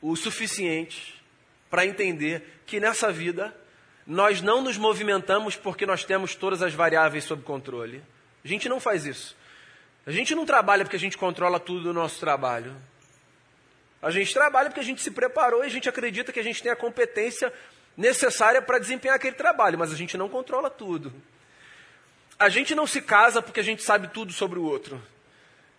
o 0.00 0.14
suficiente 0.14 1.20
para 1.68 1.84
entender 1.84 2.60
que 2.64 2.78
nessa 2.78 3.10
vida 3.10 3.54
nós 4.06 4.40
não 4.40 4.62
nos 4.62 4.78
movimentamos 4.78 5.56
porque 5.56 5.84
nós 5.84 6.04
temos 6.04 6.36
todas 6.36 6.62
as 6.62 6.72
variáveis 6.72 7.24
sob 7.24 7.42
controle. 7.42 8.02
A 8.44 8.48
gente 8.48 8.68
não 8.68 8.78
faz 8.78 9.04
isso. 9.04 9.36
A 10.06 10.12
gente 10.12 10.34
não 10.36 10.46
trabalha 10.46 10.84
porque 10.84 10.96
a 10.96 11.00
gente 11.00 11.18
controla 11.18 11.58
tudo 11.58 11.82
do 11.82 11.92
nosso 11.92 12.20
trabalho. 12.20 12.74
A 14.00 14.12
gente 14.12 14.32
trabalha 14.32 14.70
porque 14.70 14.80
a 14.80 14.84
gente 14.84 15.02
se 15.02 15.10
preparou 15.10 15.64
e 15.64 15.66
a 15.66 15.70
gente 15.70 15.88
acredita 15.88 16.32
que 16.32 16.38
a 16.38 16.44
gente 16.44 16.62
tem 16.62 16.70
a 16.70 16.76
competência 16.76 17.52
necessária 17.96 18.60
para 18.60 18.78
desempenhar 18.78 19.16
aquele 19.16 19.36
trabalho, 19.36 19.78
mas 19.78 19.92
a 19.92 19.96
gente 19.96 20.16
não 20.16 20.28
controla 20.28 20.68
tudo. 20.68 21.12
A 22.38 22.48
gente 22.48 22.74
não 22.74 22.86
se 22.86 23.00
casa 23.00 23.40
porque 23.40 23.60
a 23.60 23.64
gente 23.64 23.82
sabe 23.82 24.08
tudo 24.08 24.32
sobre 24.32 24.58
o 24.58 24.64
outro. 24.64 25.02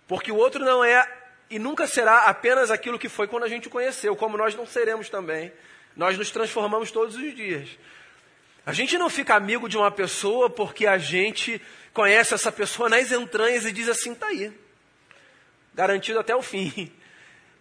Porque 0.08 0.32
o 0.32 0.36
outro 0.36 0.64
não 0.64 0.84
é 0.84 1.08
e 1.50 1.60
nunca 1.60 1.88
será 1.88 2.24
apenas 2.24 2.72
aquilo 2.72 3.00
que 3.00 3.08
foi 3.08 3.28
quando 3.28 3.44
a 3.44 3.48
gente 3.48 3.68
o 3.68 3.72
conheceu, 3.72 4.16
como 4.16 4.38
nós 4.38 4.56
não 4.56 4.66
seremos 4.66 5.10
também. 5.10 5.52
Nós 5.96 6.18
nos 6.18 6.32
transformamos 6.32 6.92
todos 6.92 7.16
os 7.16 7.36
dias. 7.36 7.70
A 8.66 8.74
gente 8.74 8.98
não 8.98 9.10
fica 9.10 9.36
amigo 9.36 9.70
de 9.70 9.78
uma 9.78 9.92
pessoa 9.92 10.50
porque 10.50 10.86
a 10.86 10.98
gente 10.98 11.62
conhece 11.94 12.34
essa 12.34 12.52
pessoa 12.52 12.90
nas 12.90 13.12
entranhas 13.12 13.66
e 13.66 13.72
diz 13.72 13.88
assim: 13.88 14.14
tá 14.14 14.28
aí, 14.28 14.52
garantido 15.74 16.20
até 16.20 16.36
o 16.36 16.42
fim. 16.42 16.92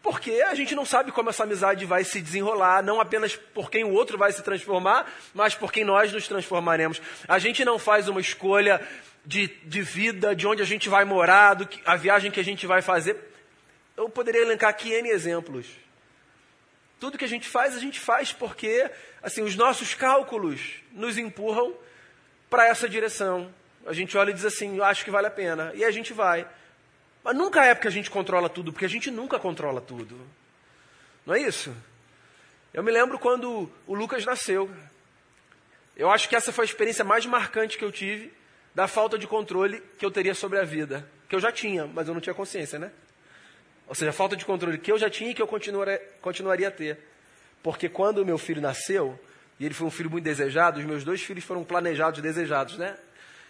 Porque 0.06 0.40
a 0.42 0.54
gente 0.54 0.72
não 0.72 0.86
sabe 0.86 1.10
como 1.10 1.30
essa 1.30 1.42
amizade 1.42 1.84
vai 1.84 2.04
se 2.04 2.20
desenrolar, 2.20 2.80
não 2.80 3.00
apenas 3.00 3.34
por 3.34 3.68
quem 3.68 3.82
o 3.82 3.90
outro 3.90 4.16
vai 4.16 4.30
se 4.30 4.40
transformar, 4.40 5.12
mas 5.34 5.56
por 5.56 5.72
quem 5.72 5.84
nós 5.84 6.12
nos 6.12 6.28
transformaremos. 6.28 7.02
A 7.26 7.40
gente 7.40 7.64
não 7.64 7.76
faz 7.76 8.06
uma 8.06 8.20
escolha 8.20 8.80
de, 9.24 9.48
de 9.64 9.82
vida, 9.82 10.32
de 10.32 10.46
onde 10.46 10.62
a 10.62 10.64
gente 10.64 10.88
vai 10.88 11.04
morar, 11.04 11.54
do 11.54 11.66
que, 11.66 11.82
a 11.84 11.96
viagem 11.96 12.30
que 12.30 12.38
a 12.38 12.44
gente 12.44 12.68
vai 12.68 12.82
fazer. 12.82 13.18
Eu 13.96 14.08
poderia 14.08 14.42
elencar 14.42 14.70
aqui 14.70 14.92
N 14.92 15.08
exemplos. 15.08 15.66
Tudo 17.00 17.18
que 17.18 17.24
a 17.24 17.28
gente 17.28 17.48
faz, 17.48 17.74
a 17.74 17.80
gente 17.80 17.98
faz 17.98 18.32
porque 18.32 18.88
assim, 19.20 19.42
os 19.42 19.56
nossos 19.56 19.92
cálculos 19.92 20.84
nos 20.92 21.18
empurram 21.18 21.74
para 22.48 22.64
essa 22.68 22.88
direção. 22.88 23.52
A 23.84 23.92
gente 23.92 24.16
olha 24.16 24.30
e 24.30 24.34
diz 24.34 24.44
assim, 24.44 24.80
acho 24.80 25.04
que 25.04 25.10
vale 25.10 25.26
a 25.26 25.32
pena. 25.32 25.72
E 25.74 25.84
a 25.84 25.90
gente 25.90 26.12
vai. 26.12 26.46
Mas 27.26 27.34
nunca 27.34 27.64
é 27.64 27.74
porque 27.74 27.88
a 27.88 27.90
gente 27.90 28.08
controla 28.08 28.48
tudo, 28.48 28.72
porque 28.72 28.84
a 28.84 28.88
gente 28.88 29.10
nunca 29.10 29.36
controla 29.36 29.80
tudo. 29.80 30.16
Não 31.26 31.34
é 31.34 31.40
isso? 31.40 31.74
Eu 32.72 32.84
me 32.84 32.92
lembro 32.92 33.18
quando 33.18 33.68
o 33.84 33.94
Lucas 33.96 34.24
nasceu. 34.24 34.70
Eu 35.96 36.08
acho 36.08 36.28
que 36.28 36.36
essa 36.36 36.52
foi 36.52 36.62
a 36.64 36.66
experiência 36.66 37.04
mais 37.04 37.26
marcante 37.26 37.76
que 37.76 37.84
eu 37.84 37.90
tive 37.90 38.32
da 38.72 38.86
falta 38.86 39.18
de 39.18 39.26
controle 39.26 39.82
que 39.98 40.06
eu 40.06 40.10
teria 40.12 40.36
sobre 40.36 40.60
a 40.60 40.62
vida. 40.62 41.04
Que 41.28 41.34
eu 41.34 41.40
já 41.40 41.50
tinha, 41.50 41.84
mas 41.88 42.06
eu 42.06 42.14
não 42.14 42.20
tinha 42.20 42.32
consciência, 42.32 42.78
né? 42.78 42.92
Ou 43.88 43.94
seja, 43.96 44.10
a 44.10 44.14
falta 44.14 44.36
de 44.36 44.44
controle 44.44 44.78
que 44.78 44.92
eu 44.92 44.96
já 44.96 45.10
tinha 45.10 45.32
e 45.32 45.34
que 45.34 45.42
eu 45.42 45.48
continuaria, 45.48 46.00
continuaria 46.22 46.68
a 46.68 46.70
ter. 46.70 46.96
Porque 47.60 47.88
quando 47.88 48.18
o 48.18 48.24
meu 48.24 48.38
filho 48.38 48.62
nasceu, 48.62 49.18
e 49.58 49.64
ele 49.64 49.74
foi 49.74 49.88
um 49.88 49.90
filho 49.90 50.10
muito 50.10 50.22
desejado, 50.22 50.78
os 50.78 50.86
meus 50.86 51.02
dois 51.02 51.20
filhos 51.22 51.42
foram 51.42 51.64
planejados, 51.64 52.22
desejados, 52.22 52.78
né? 52.78 52.96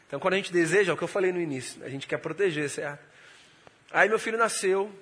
Então, 0.06 0.18
quando 0.18 0.32
a 0.32 0.36
gente 0.38 0.50
deseja, 0.50 0.92
é 0.92 0.94
o 0.94 0.96
que 0.96 1.04
eu 1.04 1.08
falei 1.08 1.30
no 1.30 1.38
início, 1.38 1.84
a 1.84 1.90
gente 1.90 2.06
quer 2.06 2.16
proteger, 2.16 2.70
certo? 2.70 3.15
Aí 3.90 4.08
meu 4.08 4.18
filho 4.18 4.38
nasceu. 4.38 4.92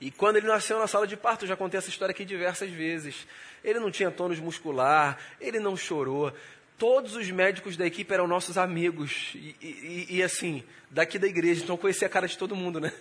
E 0.00 0.10
quando 0.10 0.36
ele 0.36 0.46
nasceu 0.46 0.78
na 0.78 0.86
sala 0.86 1.06
de 1.06 1.16
parto, 1.16 1.46
já 1.46 1.56
contei 1.56 1.78
essa 1.78 1.88
história 1.88 2.12
aqui 2.12 2.24
diversas 2.24 2.70
vezes. 2.70 3.26
Ele 3.62 3.80
não 3.80 3.90
tinha 3.90 4.10
tônus 4.10 4.38
muscular, 4.38 5.18
ele 5.40 5.58
não 5.58 5.76
chorou. 5.76 6.32
Todos 6.76 7.14
os 7.16 7.30
médicos 7.30 7.76
da 7.76 7.86
equipe 7.86 8.12
eram 8.12 8.26
nossos 8.26 8.58
amigos. 8.58 9.32
E, 9.34 9.56
e, 9.62 10.06
e 10.16 10.22
assim, 10.22 10.62
daqui 10.90 11.18
da 11.18 11.26
igreja, 11.26 11.62
então 11.62 11.74
eu 11.74 11.78
conhecia 11.78 12.06
a 12.06 12.10
cara 12.10 12.28
de 12.28 12.36
todo 12.36 12.54
mundo, 12.54 12.80
né? 12.80 12.92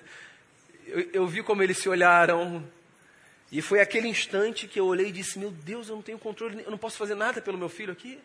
Eu, 0.87 1.09
eu 1.13 1.27
vi 1.27 1.43
como 1.43 1.63
eles 1.63 1.77
se 1.77 1.89
olharam. 1.89 2.63
E 3.51 3.61
foi 3.61 3.81
aquele 3.81 4.07
instante 4.07 4.67
que 4.67 4.79
eu 4.79 4.85
olhei 4.85 5.07
e 5.07 5.11
disse: 5.11 5.37
Meu 5.37 5.51
Deus, 5.51 5.89
eu 5.89 5.95
não 5.95 6.01
tenho 6.01 6.17
controle, 6.17 6.63
eu 6.63 6.71
não 6.71 6.77
posso 6.77 6.97
fazer 6.97 7.15
nada 7.15 7.41
pelo 7.41 7.57
meu 7.57 7.69
filho 7.69 7.91
aqui. 7.91 8.19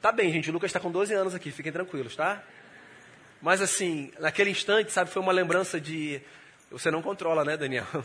Tá 0.00 0.10
bem, 0.10 0.32
gente, 0.32 0.48
o 0.48 0.52
Lucas 0.52 0.68
está 0.68 0.80
com 0.80 0.90
12 0.90 1.12
anos 1.12 1.34
aqui, 1.34 1.50
fiquem 1.50 1.72
tranquilos, 1.72 2.16
tá? 2.16 2.42
Mas 3.40 3.62
assim, 3.62 4.12
naquele 4.18 4.50
instante, 4.50 4.92
sabe, 4.92 5.10
foi 5.10 5.22
uma 5.22 5.32
lembrança 5.32 5.80
de. 5.80 6.20
Você 6.70 6.90
não 6.90 7.02
controla, 7.02 7.44
né, 7.44 7.56
Daniel? 7.56 7.86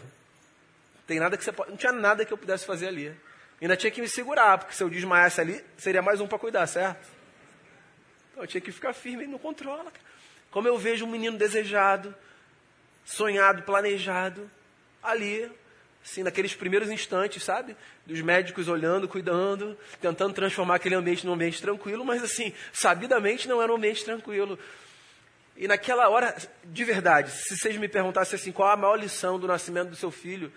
Tem 1.06 1.20
nada 1.20 1.38
que 1.38 1.44
você 1.44 1.52
pode. 1.52 1.70
Não 1.70 1.78
tinha 1.78 1.92
nada 1.92 2.26
que 2.26 2.34
eu 2.34 2.38
pudesse 2.38 2.66
fazer 2.66 2.88
ali. 2.88 3.16
Ainda 3.62 3.78
tinha 3.78 3.92
que 3.92 4.02
me 4.02 4.08
segurar, 4.08 4.58
porque 4.58 4.74
se 4.74 4.84
eu 4.84 4.90
desmaiasse 4.90 5.40
ali, 5.40 5.64
seria 5.78 6.02
mais 6.02 6.20
um 6.20 6.28
para 6.28 6.40
cuidar, 6.40 6.66
certo? 6.68 7.08
Então 8.32 8.44
eu 8.44 8.48
tinha 8.48 8.62
que 8.62 8.72
ficar 8.72 8.94
firme 8.94 9.24
e 9.24 9.28
não 9.28 9.38
controla. 9.38 9.92
Como 10.52 10.68
eu 10.68 10.78
vejo 10.78 11.06
um 11.06 11.10
menino 11.10 11.38
desejado, 11.38 12.14
sonhado, 13.06 13.64
planejado, 13.64 14.50
ali, 15.02 15.50
assim, 16.04 16.24
naqueles 16.24 16.54
primeiros 16.54 16.90
instantes, 16.90 17.44
sabe? 17.44 17.78
Dos 18.06 18.20
médicos 18.22 18.68
olhando, 18.68 19.08
cuidando, 19.08 19.78
tentando 20.02 20.34
transformar 20.34 20.76
aquele 20.76 20.96
ambiente 20.96 21.26
num 21.26 21.34
ambiente 21.34 21.62
tranquilo, 21.62 22.04
mas 22.04 22.24
assim, 22.24 22.54
sabidamente 22.74 23.48
não 23.48 23.62
era 23.62 23.72
um 23.72 23.76
ambiente 23.76 24.04
tranquilo. 24.04 24.60
E 25.58 25.68
naquela 25.68 26.10
hora, 26.10 26.36
de 26.66 26.84
verdade, 26.84 27.32
se 27.32 27.58
vocês 27.58 27.78
me 27.78 27.88
perguntassem 27.88 28.38
assim, 28.38 28.52
qual 28.52 28.70
a 28.70 28.76
maior 28.76 28.98
lição 28.98 29.40
do 29.40 29.48
nascimento 29.48 29.90
do 29.90 29.96
seu 29.96 30.12
filho, 30.12 30.52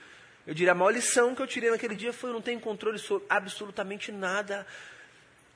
eu 0.47 0.55
diria, 0.55 0.73
a 0.73 0.75
maior 0.75 0.91
lição 0.91 1.35
que 1.35 1.43
eu 1.43 1.47
tirei 1.47 1.71
naquele 1.71 1.95
dia 1.95 2.13
foi 2.13 2.31
eu 2.31 2.35
não 2.35 2.41
tenho 2.41 2.59
controle 2.59 2.99
sobre 2.99 3.25
absolutamente 3.29 4.11
nada. 4.11 4.67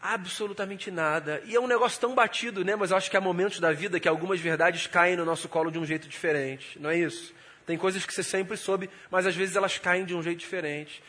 Absolutamente 0.01 0.91
nada. 0.91 1.41
E 1.45 1.55
é 1.55 1.61
um 1.61 1.67
negócio 1.67 2.01
tão 2.01 2.15
batido, 2.15 2.65
né? 2.65 2.77
Mas 2.77 2.91
eu 2.91 2.97
acho 2.97 3.11
que 3.11 3.17
há 3.17 3.21
momentos 3.21 3.59
da 3.59 3.73
vida 3.73 3.99
que 3.99 4.09
algumas 4.09 4.41
verdades 4.41 4.87
caem 4.87 5.17
no 5.17 5.25
nosso 5.25 5.49
colo 5.49 5.71
de 5.71 5.79
um 5.79 5.87
jeito 5.87 6.09
diferente. 6.09 6.79
Não 6.79 6.91
é 6.91 6.99
isso? 6.99 7.33
Tem 7.65 7.79
coisas 7.79 8.05
que 8.05 8.13
você 8.13 8.23
sempre 8.23 8.57
soube, 8.57 8.91
mas 9.11 9.27
às 9.27 9.35
vezes 9.35 9.55
elas 9.57 9.79
caem 9.79 10.05
de 10.05 10.15
um 10.15 10.23
jeito 10.23 10.39
diferente. 10.39 11.03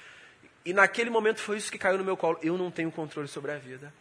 E 0.64 0.74
naquele 0.74 1.10
momento 1.10 1.40
foi 1.40 1.58
isso 1.58 1.72
que 1.72 1.78
caiu 1.78 1.98
no 1.98 2.04
meu 2.04 2.16
colo. 2.16 2.40
Eu 2.42 2.58
não 2.58 2.72
tenho 2.72 2.92
controle 2.92 3.28
sobre 3.28 3.52
a 3.52 3.58
vida. 3.58 3.92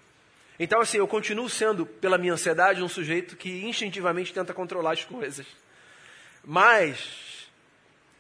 Então, 0.59 0.81
assim, 0.81 0.99
eu 0.99 1.09
continuo 1.09 1.49
sendo, 1.49 1.87
pela 1.87 2.19
minha 2.19 2.35
ansiedade, 2.35 2.83
um 2.83 2.89
sujeito 2.89 3.37
que 3.37 3.65
instintivamente 3.65 4.33
tenta 4.33 4.53
controlar 4.53 4.93
as 4.93 5.05
coisas. 5.05 5.47
Mas, 6.45 7.49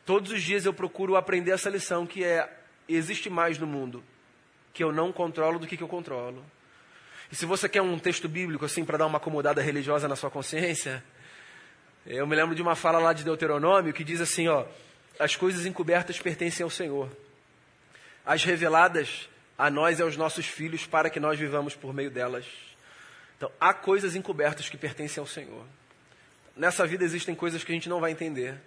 todos 0.04 0.32
os 0.32 0.42
dias 0.42 0.64
eu 0.64 0.72
procuro 0.72 1.16
aprender 1.16 1.50
essa 1.50 1.68
lição 1.68 2.06
que 2.06 2.24
é: 2.24 2.48
existe 2.88 3.28
mais 3.28 3.58
no 3.58 3.66
mundo 3.66 4.02
que 4.72 4.82
eu 4.82 4.92
não 4.92 5.12
controlo 5.12 5.58
do 5.58 5.66
que, 5.66 5.76
que 5.76 5.82
eu 5.82 5.88
controlo. 5.88 6.44
E 7.30 7.36
se 7.36 7.46
você 7.46 7.68
quer 7.68 7.82
um 7.82 7.98
texto 7.98 8.28
bíblico, 8.28 8.64
assim, 8.64 8.84
para 8.84 8.98
dar 8.98 9.06
uma 9.06 9.18
acomodada 9.18 9.60
religiosa 9.60 10.08
na 10.08 10.16
sua 10.16 10.30
consciência, 10.30 11.04
eu 12.06 12.26
me 12.26 12.34
lembro 12.34 12.54
de 12.54 12.62
uma 12.62 12.74
fala 12.74 12.98
lá 12.98 13.12
de 13.12 13.24
Deuteronômio 13.24 13.92
que 13.92 14.04
diz 14.04 14.20
assim: 14.20 14.48
ó, 14.48 14.66
as 15.18 15.36
coisas 15.36 15.66
encobertas 15.66 16.18
pertencem 16.18 16.64
ao 16.64 16.70
Senhor, 16.70 17.08
as 18.24 18.44
reveladas 18.44 19.28
a 19.56 19.70
nós 19.70 19.98
e 19.98 20.02
aos 20.02 20.16
nossos 20.16 20.46
filhos 20.46 20.86
para 20.86 21.10
que 21.10 21.20
nós 21.20 21.38
vivamos 21.38 21.74
por 21.74 21.92
meio 21.92 22.10
delas. 22.10 22.46
Então, 23.36 23.50
há 23.60 23.74
coisas 23.74 24.14
encobertas 24.14 24.68
que 24.68 24.76
pertencem 24.76 25.20
ao 25.20 25.26
Senhor. 25.26 25.66
Nessa 26.56 26.86
vida 26.86 27.04
existem 27.04 27.34
coisas 27.34 27.64
que 27.64 27.72
a 27.72 27.74
gente 27.74 27.88
não 27.88 28.00
vai 28.00 28.10
entender. 28.10 28.60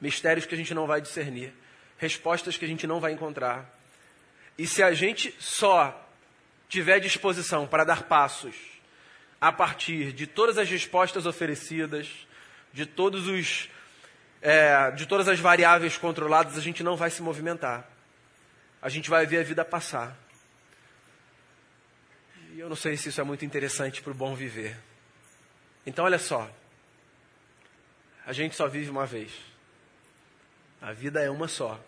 mistérios 0.00 0.46
que 0.46 0.54
a 0.54 0.58
gente 0.58 0.72
não 0.72 0.86
vai 0.86 1.00
discernir, 1.00 1.52
respostas 1.98 2.56
que 2.56 2.64
a 2.64 2.68
gente 2.68 2.86
não 2.86 3.00
vai 3.00 3.12
encontrar. 3.12 3.78
E 4.56 4.66
se 4.66 4.82
a 4.82 4.92
gente 4.94 5.34
só 5.38 6.08
tiver 6.68 7.00
disposição 7.00 7.66
para 7.66 7.84
dar 7.84 8.04
passos 8.04 8.56
a 9.40 9.52
partir 9.52 10.12
de 10.12 10.26
todas 10.26 10.56
as 10.56 10.70
respostas 10.70 11.26
oferecidas, 11.26 12.08
de 12.72 12.86
todos 12.86 13.26
os 13.26 13.68
é, 14.42 14.90
de 14.92 15.06
todas 15.06 15.28
as 15.28 15.38
variáveis 15.38 15.98
controladas, 15.98 16.56
a 16.56 16.60
gente 16.60 16.82
não 16.82 16.96
vai 16.96 17.10
se 17.10 17.20
movimentar. 17.22 17.86
A 18.82 18.88
gente 18.88 19.10
vai 19.10 19.26
ver 19.26 19.40
a 19.40 19.42
vida 19.42 19.64
passar. 19.64 20.16
E 22.52 22.58
eu 22.58 22.68
não 22.68 22.76
sei 22.76 22.96
se 22.96 23.08
isso 23.10 23.20
é 23.20 23.24
muito 23.24 23.44
interessante 23.44 24.02
para 24.02 24.10
o 24.10 24.14
bom 24.14 24.34
viver. 24.34 24.76
Então, 25.86 26.04
olha 26.04 26.18
só. 26.18 26.50
A 28.26 28.32
gente 28.32 28.56
só 28.56 28.66
vive 28.68 28.90
uma 28.90 29.06
vez. 29.06 29.32
A 30.80 30.92
vida 30.92 31.20
é 31.20 31.30
uma 31.30 31.46
só. 31.46 31.78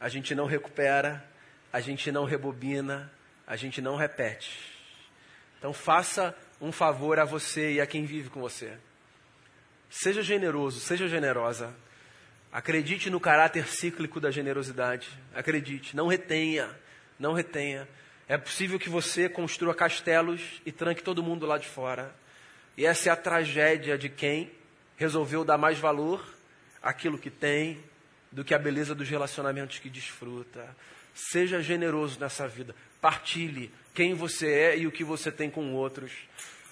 A 0.00 0.08
gente 0.08 0.34
não 0.34 0.46
recupera, 0.46 1.26
a 1.72 1.80
gente 1.80 2.12
não 2.12 2.24
rebobina, 2.24 3.10
a 3.46 3.56
gente 3.56 3.80
não 3.80 3.96
repete. 3.96 4.58
Então, 5.58 5.72
faça 5.72 6.36
um 6.60 6.70
favor 6.70 7.18
a 7.18 7.24
você 7.24 7.74
e 7.74 7.80
a 7.80 7.86
quem 7.86 8.04
vive 8.04 8.30
com 8.30 8.40
você. 8.40 8.78
Seja 9.90 10.22
generoso, 10.22 10.80
seja 10.80 11.08
generosa. 11.08 11.74
Acredite 12.58 13.08
no 13.08 13.20
caráter 13.20 13.68
cíclico 13.68 14.18
da 14.18 14.32
generosidade. 14.32 15.08
Acredite, 15.32 15.94
não 15.94 16.08
retenha, 16.08 16.68
não 17.16 17.32
retenha. 17.32 17.88
É 18.26 18.36
possível 18.36 18.80
que 18.80 18.90
você 18.90 19.28
construa 19.28 19.72
castelos 19.72 20.60
e 20.66 20.72
tranque 20.72 21.00
todo 21.00 21.22
mundo 21.22 21.46
lá 21.46 21.56
de 21.56 21.68
fora. 21.68 22.12
E 22.76 22.84
essa 22.84 23.10
é 23.10 23.12
a 23.12 23.16
tragédia 23.16 23.96
de 23.96 24.08
quem 24.08 24.50
resolveu 24.96 25.44
dar 25.44 25.56
mais 25.56 25.78
valor 25.78 26.20
àquilo 26.82 27.16
que 27.16 27.30
tem 27.30 27.78
do 28.32 28.44
que 28.44 28.52
a 28.52 28.58
beleza 28.58 28.92
dos 28.92 29.08
relacionamentos 29.08 29.78
que 29.78 29.88
desfruta. 29.88 30.76
Seja 31.14 31.62
generoso 31.62 32.18
nessa 32.18 32.48
vida. 32.48 32.74
Partilhe 33.00 33.70
quem 33.94 34.14
você 34.14 34.50
é 34.50 34.78
e 34.78 34.84
o 34.84 34.90
que 34.90 35.04
você 35.04 35.30
tem 35.30 35.48
com 35.48 35.74
outros. 35.74 36.10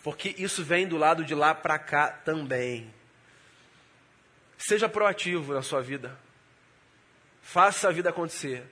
Porque 0.03 0.35
isso 0.37 0.65
vem 0.65 0.89
do 0.89 0.97
lado 0.97 1.25
de 1.25 1.33
lá 1.33 1.55
para 1.55 1.79
cá 1.79 2.09
também. 2.09 2.93
Seja 4.57 4.89
proativo 4.89 5.55
na 5.55 5.63
sua 5.63 5.83
vida. 5.83 6.19
Faça 7.43 7.89
a 7.89 7.93
vida 7.93 8.11
acontecer. 8.11 8.65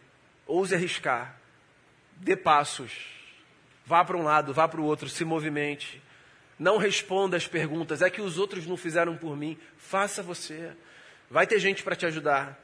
Ouse 0.47 0.75
arriscar. 0.75 1.39
Dê 2.17 2.37
passos. 2.37 2.93
Vá 3.87 4.05
para 4.05 4.17
um 4.17 4.23
lado, 4.23 4.55
vá 4.55 4.67
para 4.67 4.81
o 4.81 4.85
outro, 4.85 5.09
se 5.09 5.25
movimente. 5.25 6.03
Não 6.59 6.79
responda 6.79 7.37
as 7.37 7.47
perguntas. 7.47 8.03
É 8.03 8.09
que 8.09 8.21
os 8.21 8.39
outros 8.39 8.67
não 8.67 8.77
fizeram 8.77 9.17
por 9.17 9.37
mim. 9.37 9.59
Faça 9.77 10.23
você. 10.23 10.73
Vai 11.31 11.47
ter 11.47 11.59
gente 11.59 11.83
para 11.83 11.97
te 11.97 12.07
ajudar. 12.07 12.59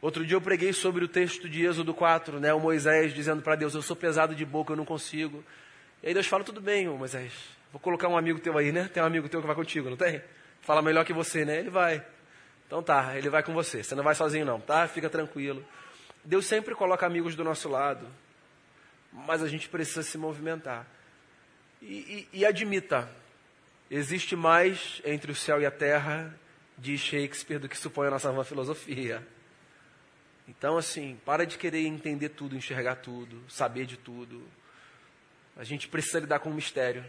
Outro 0.00 0.26
dia 0.26 0.36
eu 0.36 0.40
preguei 0.40 0.72
sobre 0.72 1.04
o 1.04 1.08
texto 1.08 1.48
de 1.48 1.64
Êxodo 1.64 1.94
4, 1.94 2.38
né? 2.38 2.52
O 2.52 2.60
Moisés 2.60 3.14
dizendo 3.14 3.42
para 3.42 3.56
Deus: 3.56 3.74
Eu 3.74 3.82
sou 3.82 3.96
pesado 3.96 4.34
de 4.34 4.44
boca, 4.44 4.72
eu 4.72 4.76
não 4.76 4.84
consigo. 4.84 5.42
E 6.02 6.08
aí 6.08 6.14
Deus 6.14 6.26
fala: 6.26 6.44
Tudo 6.44 6.60
bem, 6.60 6.86
Moisés. 6.88 7.32
Vou 7.72 7.80
colocar 7.80 8.08
um 8.08 8.16
amigo 8.16 8.38
teu 8.38 8.56
aí, 8.58 8.72
né? 8.72 8.90
Tem 8.92 9.02
um 9.02 9.06
amigo 9.06 9.28
teu 9.28 9.40
que 9.40 9.46
vai 9.46 9.56
contigo, 9.56 9.88
não 9.88 9.96
tem? 9.96 10.22
Fala 10.60 10.82
melhor 10.82 11.04
que 11.04 11.12
você, 11.12 11.44
né? 11.44 11.58
Ele 11.58 11.70
vai. 11.70 12.04
Então 12.66 12.82
tá, 12.82 13.16
ele 13.16 13.30
vai 13.30 13.42
com 13.42 13.52
você. 13.52 13.82
Você 13.82 13.94
não 13.94 14.02
vai 14.02 14.14
sozinho 14.14 14.44
não, 14.44 14.60
tá? 14.60 14.86
Fica 14.88 15.08
tranquilo. 15.08 15.64
Deus 16.24 16.46
sempre 16.46 16.74
coloca 16.74 17.06
amigos 17.06 17.36
do 17.36 17.44
nosso 17.44 17.68
lado, 17.68 18.08
mas 19.12 19.42
a 19.42 19.48
gente 19.48 19.68
precisa 19.68 20.02
se 20.02 20.18
movimentar. 20.18 20.86
E, 21.80 22.26
e, 22.32 22.40
e 22.40 22.44
admita, 22.44 23.08
existe 23.88 24.34
mais 24.34 25.00
entre 25.04 25.30
o 25.30 25.34
céu 25.34 25.60
e 25.60 25.66
a 25.66 25.70
terra, 25.70 26.36
de 26.76 26.98
Shakespeare, 26.98 27.58
do 27.58 27.68
que 27.68 27.78
supõe 27.78 28.08
a 28.08 28.10
nossa 28.10 28.30
vã 28.30 28.44
filosofia. 28.44 29.26
Então, 30.48 30.76
assim, 30.76 31.18
para 31.24 31.46
de 31.46 31.56
querer 31.56 31.86
entender 31.86 32.30
tudo, 32.30 32.56
enxergar 32.56 32.96
tudo, 32.96 33.42
saber 33.48 33.86
de 33.86 33.96
tudo. 33.96 34.46
A 35.56 35.64
gente 35.64 35.88
precisa 35.88 36.20
lidar 36.20 36.40
com 36.40 36.50
o 36.50 36.54
mistério. 36.54 37.04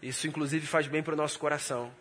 Isso, 0.00 0.26
inclusive, 0.26 0.66
faz 0.66 0.86
bem 0.86 1.02
para 1.02 1.14
o 1.14 1.16
nosso 1.16 1.38
coração 1.38 1.92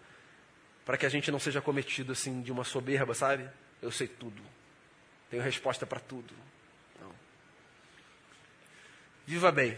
para 0.85 0.97
que 0.97 1.05
a 1.05 1.09
gente 1.09 1.31
não 1.31 1.39
seja 1.39 1.61
cometido 1.61 2.11
assim 2.11 2.41
de 2.41 2.51
uma 2.51 2.63
soberba, 2.63 3.13
sabe? 3.13 3.49
Eu 3.81 3.91
sei 3.91 4.07
tudo. 4.07 4.41
Tenho 5.29 5.41
resposta 5.41 5.85
para 5.85 5.99
tudo. 5.99 6.33
Não. 6.99 7.11
Viva 9.25 9.51
bem. 9.51 9.77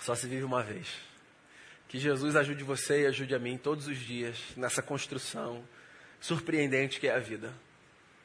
Só 0.00 0.14
se 0.14 0.26
vive 0.26 0.44
uma 0.44 0.62
vez. 0.62 0.88
Que 1.88 1.98
Jesus 1.98 2.34
ajude 2.36 2.64
você 2.64 3.02
e 3.02 3.06
ajude 3.06 3.34
a 3.34 3.38
mim 3.38 3.56
todos 3.56 3.86
os 3.86 3.98
dias 3.98 4.38
nessa 4.56 4.82
construção 4.82 5.64
surpreendente 6.20 6.98
que 6.98 7.06
é 7.06 7.14
a 7.14 7.18
vida. 7.18 7.52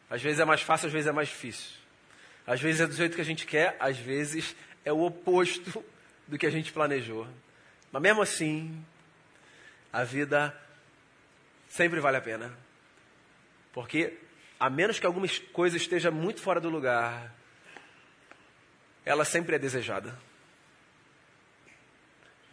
Às 0.09 0.21
vezes 0.21 0.39
é 0.39 0.45
mais 0.45 0.61
fácil, 0.61 0.87
às 0.87 0.93
vezes 0.93 1.07
é 1.07 1.11
mais 1.11 1.27
difícil. 1.27 1.77
Às 2.47 2.59
vezes 2.59 2.81
é 2.81 2.87
do 2.87 2.93
jeito 2.93 3.15
que 3.15 3.21
a 3.21 3.25
gente 3.25 3.45
quer, 3.45 3.77
às 3.79 3.97
vezes 3.97 4.55
é 4.83 4.91
o 4.91 5.01
oposto 5.01 5.83
do 6.27 6.37
que 6.37 6.47
a 6.47 6.49
gente 6.49 6.71
planejou. 6.71 7.27
Mas 7.91 8.01
mesmo 8.01 8.21
assim, 8.21 8.83
a 9.93 10.03
vida 10.03 10.55
sempre 11.69 11.99
vale 12.01 12.17
a 12.17 12.21
pena. 12.21 12.51
Porque, 13.71 14.17
a 14.59 14.69
menos 14.69 14.99
que 14.99 15.05
alguma 15.05 15.27
coisa 15.53 15.77
esteja 15.77 16.11
muito 16.11 16.41
fora 16.41 16.59
do 16.59 16.69
lugar, 16.69 17.33
ela 19.05 19.23
sempre 19.23 19.55
é 19.55 19.59
desejada. 19.59 20.17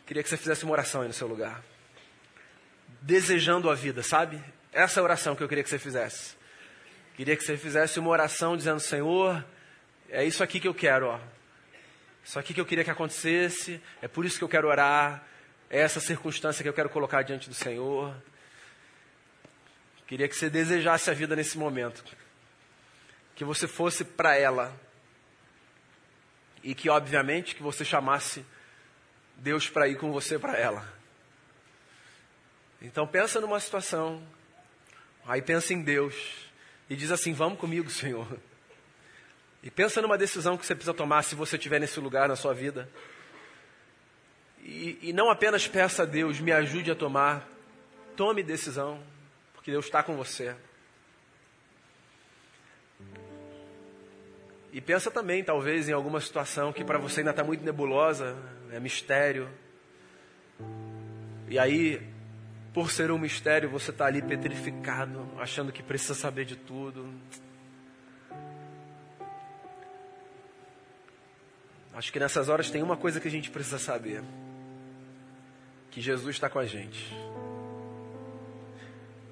Queria 0.07 0.23
que 0.23 0.29
você 0.29 0.37
fizesse 0.37 0.63
uma 0.63 0.73
oração 0.73 1.03
aí 1.03 1.09
no 1.09 1.15
seu 1.15 1.27
lugar. 1.27 1.63
Desejando 3.03 3.69
a 3.69 3.75
vida, 3.75 4.03
sabe? 4.03 4.41
Essa 4.73 5.01
é 5.01 5.03
oração 5.03 5.35
que 5.35 5.43
eu 5.43 5.49
queria 5.49 5.65
que 5.65 5.71
você 5.71 5.79
fizesse. 5.79 6.37
Queria 7.17 7.37
que 7.37 7.43
você 7.43 7.57
fizesse 7.57 7.99
uma 7.99 8.11
oração 8.11 8.57
dizendo: 8.57 8.79
Senhor, 8.79 9.45
é 10.09 10.25
isso 10.25 10.45
aqui 10.45 10.61
que 10.61 10.69
eu 10.69 10.75
quero, 10.75 11.09
ó. 11.09 11.21
Isso 12.25 12.39
aqui 12.39 12.53
que 12.53 12.61
eu 12.61 12.67
queria 12.67 12.85
que 12.85 12.91
acontecesse, 12.91 13.81
é 14.03 14.09
por 14.09 14.25
isso 14.25 14.39
que 14.39 14.45
eu 14.45 14.49
quero 14.49 14.69
orar, 14.69 15.25
é 15.71 15.81
essa 15.81 16.01
circunstância 16.01 16.63
que 16.63 16.69
eu 16.69 16.75
quero 16.75 16.89
colocar 16.89 17.23
diante 17.23 17.49
do 17.49 17.55
Senhor. 17.55 18.15
Queria 20.07 20.29
que 20.29 20.37
você 20.37 20.49
desejasse 20.49 21.11
a 21.11 21.15
vida 21.15 21.35
nesse 21.35 21.59
momento. 21.59 22.05
Que 23.35 23.45
você 23.45 23.67
fosse 23.67 24.05
para 24.05 24.37
ela. 24.37 24.75
E 26.63 26.75
que, 26.75 26.89
obviamente, 26.89 27.55
que 27.57 27.63
você 27.63 27.85
chamasse 27.85 28.45
Deus 29.37 29.69
para 29.69 29.89
ir 29.89 29.97
com 29.99 30.13
você 30.13 30.39
para 30.39 30.57
ela. 30.57 30.87
Então 32.81 33.07
pensa 33.07 33.41
numa 33.41 33.59
situação. 33.59 34.23
Aí 35.27 35.43
pensa 35.43 35.75
em 35.75 35.83
Deus. 35.83 36.15
E 36.89 36.95
diz 36.95 37.11
assim: 37.11 37.33
Vamos 37.33 37.59
comigo, 37.59 37.91
Senhor. 37.91 38.39
E 39.63 39.71
pensa 39.71 40.01
numa 40.01 40.17
decisão 40.17 40.57
que 40.57 40.65
você 40.65 40.75
precisa 40.75 40.95
tomar 40.95 41.25
se 41.25 41.35
você 41.35 41.57
estiver 41.57 41.81
nesse 41.81 41.99
lugar 41.99 42.29
na 42.29 42.37
sua 42.37 42.55
vida. 42.55 42.89
E, 44.61 44.99
e 45.03 45.13
não 45.13 45.31
apenas 45.31 45.67
peça 45.67 46.05
a 46.05 46.07
Deus, 46.07 46.39
me 46.39 46.53
ajude 46.53 46.93
a 46.93 46.95
tomar. 46.95 47.49
Tome 48.17 48.43
decisão 48.45 49.03
que 49.67 49.73
Deus 49.73 49.87
está 49.87 50.01
com 50.01 50.15
você. 50.15 50.55
E 54.73 54.81
pensa 54.81 55.11
também, 55.11 55.43
talvez, 55.43 55.89
em 55.89 55.93
alguma 55.93 56.21
situação 56.21 56.73
que 56.73 56.85
para 56.85 56.99
você 56.99 57.19
ainda 57.19 57.33
está 57.33 57.43
muito 57.43 57.65
nebulosa, 57.65 58.37
é 58.71 58.79
mistério. 58.79 59.49
E 61.49 61.59
aí, 61.59 62.01
por 62.73 62.93
ser 62.93 63.11
um 63.11 63.19
mistério, 63.19 63.69
você 63.69 63.91
está 63.91 64.07
ali 64.07 64.23
petrificado, 64.23 65.29
achando 65.37 65.73
que 65.73 65.83
precisa 65.83 66.15
saber 66.15 66.45
de 66.45 66.55
tudo. 66.55 67.13
Acho 71.93 72.13
que 72.13 72.21
nessas 72.21 72.49
horas 72.49 72.71
tem 72.71 72.85
uma 72.85 72.97
coisa 72.97 73.19
que 73.19 73.27
a 73.27 73.33
gente 73.33 73.51
precisa 73.51 73.81
saber: 73.81 74.23
que 75.91 76.01
Jesus 76.01 76.37
está 76.37 76.49
com 76.49 76.61
a 76.61 76.67
gente 76.67 77.13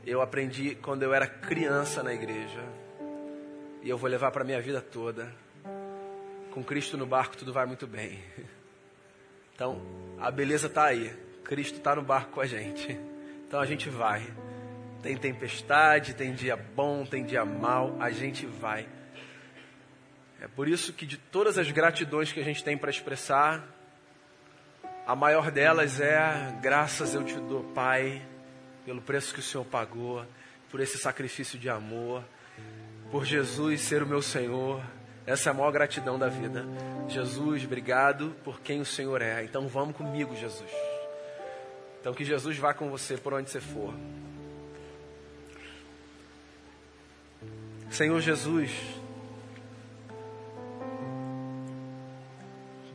eu 0.06 0.20
aprendi 0.20 0.74
quando 0.74 1.02
eu 1.02 1.14
era 1.14 1.26
criança 1.26 2.02
na 2.02 2.12
igreja. 2.12 2.62
E 3.82 3.88
eu 3.88 3.96
vou 3.96 4.08
levar 4.08 4.30
para 4.30 4.44
minha 4.44 4.60
vida 4.60 4.80
toda. 4.80 5.32
Com 6.50 6.62
Cristo 6.62 6.96
no 6.96 7.06
barco 7.06 7.36
tudo 7.36 7.52
vai 7.52 7.66
muito 7.66 7.86
bem. 7.86 8.22
Então, 9.54 9.80
a 10.18 10.32
beleza 10.32 10.66
está 10.66 10.86
aí. 10.86 11.14
Cristo 11.44 11.78
está 11.78 11.94
no 11.94 12.02
barco 12.02 12.32
com 12.32 12.40
a 12.40 12.46
gente. 12.46 12.98
Então 13.46 13.60
a 13.60 13.66
gente 13.66 13.88
vai. 13.88 14.26
Tem 15.00 15.16
tempestade, 15.16 16.12
tem 16.12 16.34
dia 16.34 16.56
bom, 16.56 17.06
tem 17.06 17.24
dia 17.24 17.44
mal, 17.44 17.96
a 18.00 18.10
gente 18.10 18.46
vai. 18.46 18.88
É 20.40 20.48
por 20.48 20.66
isso 20.66 20.92
que 20.92 21.06
de 21.06 21.16
todas 21.16 21.56
as 21.56 21.70
gratidões 21.70 22.32
que 22.32 22.40
a 22.40 22.42
gente 22.42 22.64
tem 22.64 22.76
para 22.76 22.90
expressar, 22.90 23.64
a 25.06 25.14
maior 25.14 25.52
delas 25.52 26.00
é 26.00 26.58
graças 26.60 27.14
eu 27.14 27.22
te 27.22 27.36
dou, 27.36 27.62
Pai 27.62 28.33
pelo 28.84 29.00
preço 29.00 29.32
que 29.32 29.40
o 29.40 29.42
Senhor 29.42 29.64
pagou, 29.64 30.24
por 30.70 30.80
esse 30.80 30.98
sacrifício 30.98 31.58
de 31.58 31.68
amor, 31.68 32.24
por 33.10 33.24
Jesus 33.24 33.80
ser 33.80 34.02
o 34.02 34.06
meu 34.06 34.20
Senhor. 34.20 34.82
Essa 35.26 35.48
é 35.48 35.52
a 35.52 35.54
maior 35.54 35.70
gratidão 35.70 36.18
da 36.18 36.28
vida. 36.28 36.66
Jesus, 37.08 37.64
obrigado 37.64 38.34
por 38.44 38.60
quem 38.60 38.80
o 38.80 38.84
Senhor 38.84 39.22
é. 39.22 39.44
Então 39.44 39.68
vamos 39.68 39.96
comigo, 39.96 40.36
Jesus. 40.36 40.70
Então 42.00 42.12
que 42.12 42.24
Jesus 42.24 42.58
vá 42.58 42.74
com 42.74 42.90
você 42.90 43.16
por 43.16 43.32
onde 43.32 43.48
você 43.48 43.60
for. 43.60 43.94
Senhor 47.90 48.20
Jesus, 48.20 48.72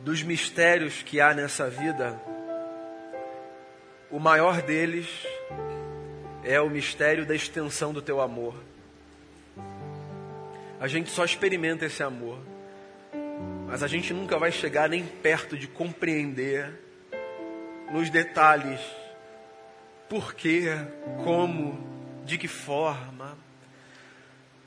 dos 0.04 0.22
mistérios 0.22 1.02
que 1.02 1.20
há 1.20 1.32
nessa 1.32 1.68
vida, 1.70 2.20
o 4.10 4.18
maior 4.18 4.60
deles 4.60 5.08
é 6.44 6.60
o 6.60 6.70
mistério 6.70 7.26
da 7.26 7.34
extensão 7.34 7.92
do 7.92 8.00
teu 8.00 8.20
amor. 8.20 8.54
A 10.80 10.88
gente 10.88 11.10
só 11.10 11.24
experimenta 11.24 11.84
esse 11.84 12.02
amor, 12.02 12.38
mas 13.66 13.82
a 13.82 13.86
gente 13.86 14.14
nunca 14.14 14.38
vai 14.38 14.50
chegar 14.50 14.88
nem 14.88 15.04
perto 15.04 15.56
de 15.56 15.66
compreender 15.66 16.72
nos 17.92 18.08
detalhes 18.08 18.80
por 20.08 20.34
quê, 20.34 20.68
como, 21.22 21.78
de 22.24 22.38
que 22.38 22.48
forma. 22.48 23.36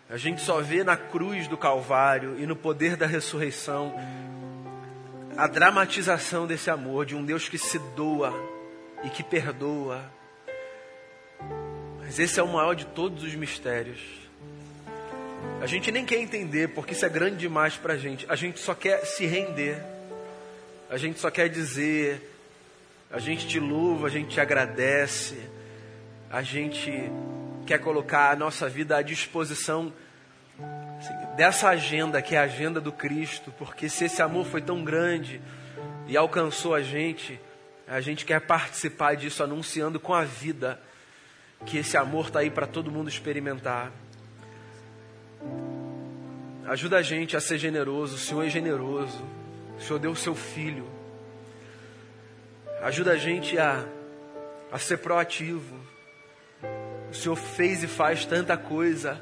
A 0.10 0.18
gente 0.18 0.42
só 0.42 0.62
vê 0.62 0.84
na 0.84 0.96
cruz 0.96 1.48
do 1.48 1.58
Calvário 1.58 2.40
e 2.40 2.46
no 2.46 2.56
poder 2.56 2.96
da 2.96 3.08
ressurreição 3.08 3.94
a 5.36 5.48
dramatização 5.48 6.46
desse 6.46 6.70
amor 6.70 7.06
de 7.06 7.16
um 7.16 7.26
Deus 7.26 7.50
que 7.50 7.58
se 7.58 7.80
doa 7.96 8.32
e 9.04 9.10
que 9.10 9.24
perdoa. 9.24 10.04
Mas 12.14 12.20
esse 12.20 12.40
é 12.40 12.44
o 12.44 12.48
maior 12.48 12.76
de 12.76 12.86
todos 12.86 13.24
os 13.24 13.34
mistérios. 13.34 14.00
A 15.60 15.66
gente 15.66 15.92
nem 15.92 16.06
quer 16.06 16.18
entender 16.18 16.68
porque 16.68 16.94
isso 16.94 17.04
é 17.04 17.10
grande 17.10 17.38
demais 17.38 17.76
para 17.76 17.96
a 17.96 17.98
gente. 17.98 18.24
A 18.30 18.36
gente 18.36 18.60
só 18.60 18.76
quer 18.76 19.04
se 19.04 19.26
render. 19.26 19.84
A 20.92 20.96
gente 20.96 21.20
só 21.20 21.32
quer 21.32 21.50
dizer: 21.50 22.22
a 23.10 23.18
gente 23.18 23.48
te 23.48 23.60
louva, 23.60 24.06
a 24.06 24.10
gente 24.12 24.30
te 24.30 24.40
agradece, 24.40 25.40
a 26.30 26.44
gente 26.44 26.92
quer 27.66 27.80
colocar 27.80 28.30
a 28.30 28.36
nossa 28.36 28.70
vida 28.70 28.96
à 28.96 29.02
disposição 29.02 29.92
assim, 31.00 31.36
dessa 31.36 31.70
agenda 31.70 32.22
que 32.22 32.36
é 32.36 32.38
a 32.38 32.44
agenda 32.44 32.80
do 32.80 32.92
Cristo, 32.92 33.52
porque 33.58 33.90
se 33.90 34.06
esse 34.06 34.22
amor 34.22 34.46
foi 34.46 34.62
tão 34.62 34.84
grande 34.84 35.42
e 36.08 36.16
alcançou 36.16 36.76
a 36.76 36.82
gente, 36.84 37.42
a 37.88 38.02
gente 38.02 38.24
quer 38.24 38.40
participar 38.42 39.16
disso 39.16 39.42
anunciando 39.42 40.00
com 40.00 40.14
a 40.14 40.24
vida 40.24 40.80
que 41.66 41.78
esse 41.78 41.98
amor 41.98 42.28
está 42.28 42.40
aí 42.40 42.50
para 42.50 42.68
todo 42.68 42.92
mundo 42.92 43.10
experimentar. 43.10 43.92
Ajuda 46.66 46.98
a 46.98 47.02
gente 47.02 47.36
a 47.36 47.42
ser 47.42 47.58
generoso, 47.58 48.16
o 48.16 48.18
Senhor 48.18 48.46
é 48.46 48.50
generoso, 48.50 49.22
o 49.78 49.82
Senhor 49.82 50.00
deu 50.00 50.12
o 50.12 50.16
seu 50.16 50.34
filho. 50.34 50.88
Ajuda 52.82 53.12
a 53.12 53.18
gente 53.18 53.58
a, 53.58 53.86
a 54.72 54.78
ser 54.78 54.98
proativo. 54.98 55.76
O 57.10 57.14
Senhor 57.14 57.36
fez 57.36 57.84
e 57.84 57.88
faz 57.88 58.26
tanta 58.26 58.58
coisa. 58.58 59.22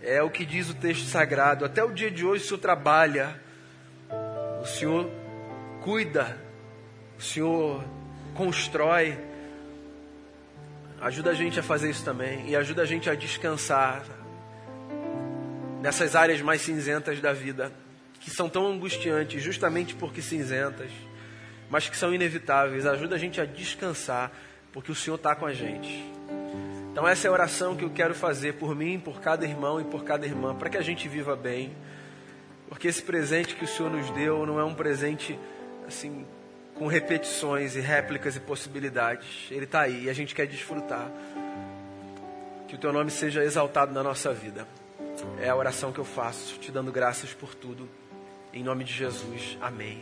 É 0.00 0.22
o 0.22 0.30
que 0.30 0.44
diz 0.44 0.70
o 0.70 0.74
texto 0.74 1.06
sagrado. 1.06 1.64
Até 1.64 1.82
o 1.84 1.92
dia 1.92 2.10
de 2.10 2.24
hoje 2.24 2.44
o 2.44 2.46
Senhor 2.46 2.60
trabalha. 2.60 3.40
O 4.60 4.66
Senhor 4.66 5.10
cuida. 5.82 6.36
O 7.18 7.22
Senhor 7.22 7.84
constrói. 8.34 9.18
Ajuda 11.04 11.32
a 11.32 11.34
gente 11.34 11.60
a 11.60 11.62
fazer 11.62 11.90
isso 11.90 12.02
também. 12.02 12.48
E 12.48 12.56
ajuda 12.56 12.80
a 12.80 12.86
gente 12.86 13.10
a 13.10 13.14
descansar 13.14 14.02
nessas 15.82 16.16
áreas 16.16 16.40
mais 16.40 16.62
cinzentas 16.62 17.20
da 17.20 17.30
vida, 17.30 17.70
que 18.20 18.30
são 18.30 18.48
tão 18.48 18.66
angustiantes, 18.66 19.42
justamente 19.42 19.94
porque 19.94 20.22
cinzentas, 20.22 20.90
mas 21.68 21.90
que 21.90 21.96
são 21.98 22.14
inevitáveis. 22.14 22.86
Ajuda 22.86 23.16
a 23.16 23.18
gente 23.18 23.38
a 23.38 23.44
descansar, 23.44 24.32
porque 24.72 24.90
o 24.90 24.94
Senhor 24.94 25.16
está 25.16 25.34
com 25.34 25.44
a 25.44 25.52
gente. 25.52 26.10
Então, 26.90 27.06
essa 27.06 27.26
é 27.26 27.28
a 27.28 27.32
oração 27.34 27.76
que 27.76 27.84
eu 27.84 27.90
quero 27.90 28.14
fazer 28.14 28.54
por 28.54 28.74
mim, 28.74 28.98
por 28.98 29.20
cada 29.20 29.44
irmão 29.44 29.78
e 29.78 29.84
por 29.84 30.04
cada 30.04 30.24
irmã, 30.24 30.54
para 30.54 30.70
que 30.70 30.78
a 30.78 30.82
gente 30.82 31.06
viva 31.06 31.36
bem. 31.36 31.76
Porque 32.66 32.88
esse 32.88 33.02
presente 33.02 33.54
que 33.54 33.64
o 33.64 33.68
Senhor 33.68 33.92
nos 33.92 34.08
deu 34.12 34.46
não 34.46 34.58
é 34.58 34.64
um 34.64 34.74
presente 34.74 35.38
assim 35.86 36.24
com 36.74 36.86
repetições 36.86 37.76
e 37.76 37.80
réplicas 37.80 38.36
e 38.36 38.40
possibilidades. 38.40 39.48
Ele 39.50 39.64
está 39.64 39.82
aí 39.82 40.04
e 40.04 40.10
a 40.10 40.12
gente 40.12 40.34
quer 40.34 40.46
desfrutar. 40.46 41.10
Que 42.68 42.74
o 42.74 42.78
teu 42.78 42.92
nome 42.92 43.10
seja 43.10 43.44
exaltado 43.44 43.92
na 43.92 44.02
nossa 44.02 44.32
vida. 44.32 44.66
É 45.40 45.48
a 45.48 45.56
oração 45.56 45.92
que 45.92 46.00
eu 46.00 46.04
faço, 46.04 46.58
te 46.58 46.72
dando 46.72 46.90
graças 46.90 47.32
por 47.32 47.54
tudo. 47.54 47.88
Em 48.52 48.62
nome 48.62 48.84
de 48.84 48.92
Jesus. 48.92 49.56
Amém. 49.60 50.00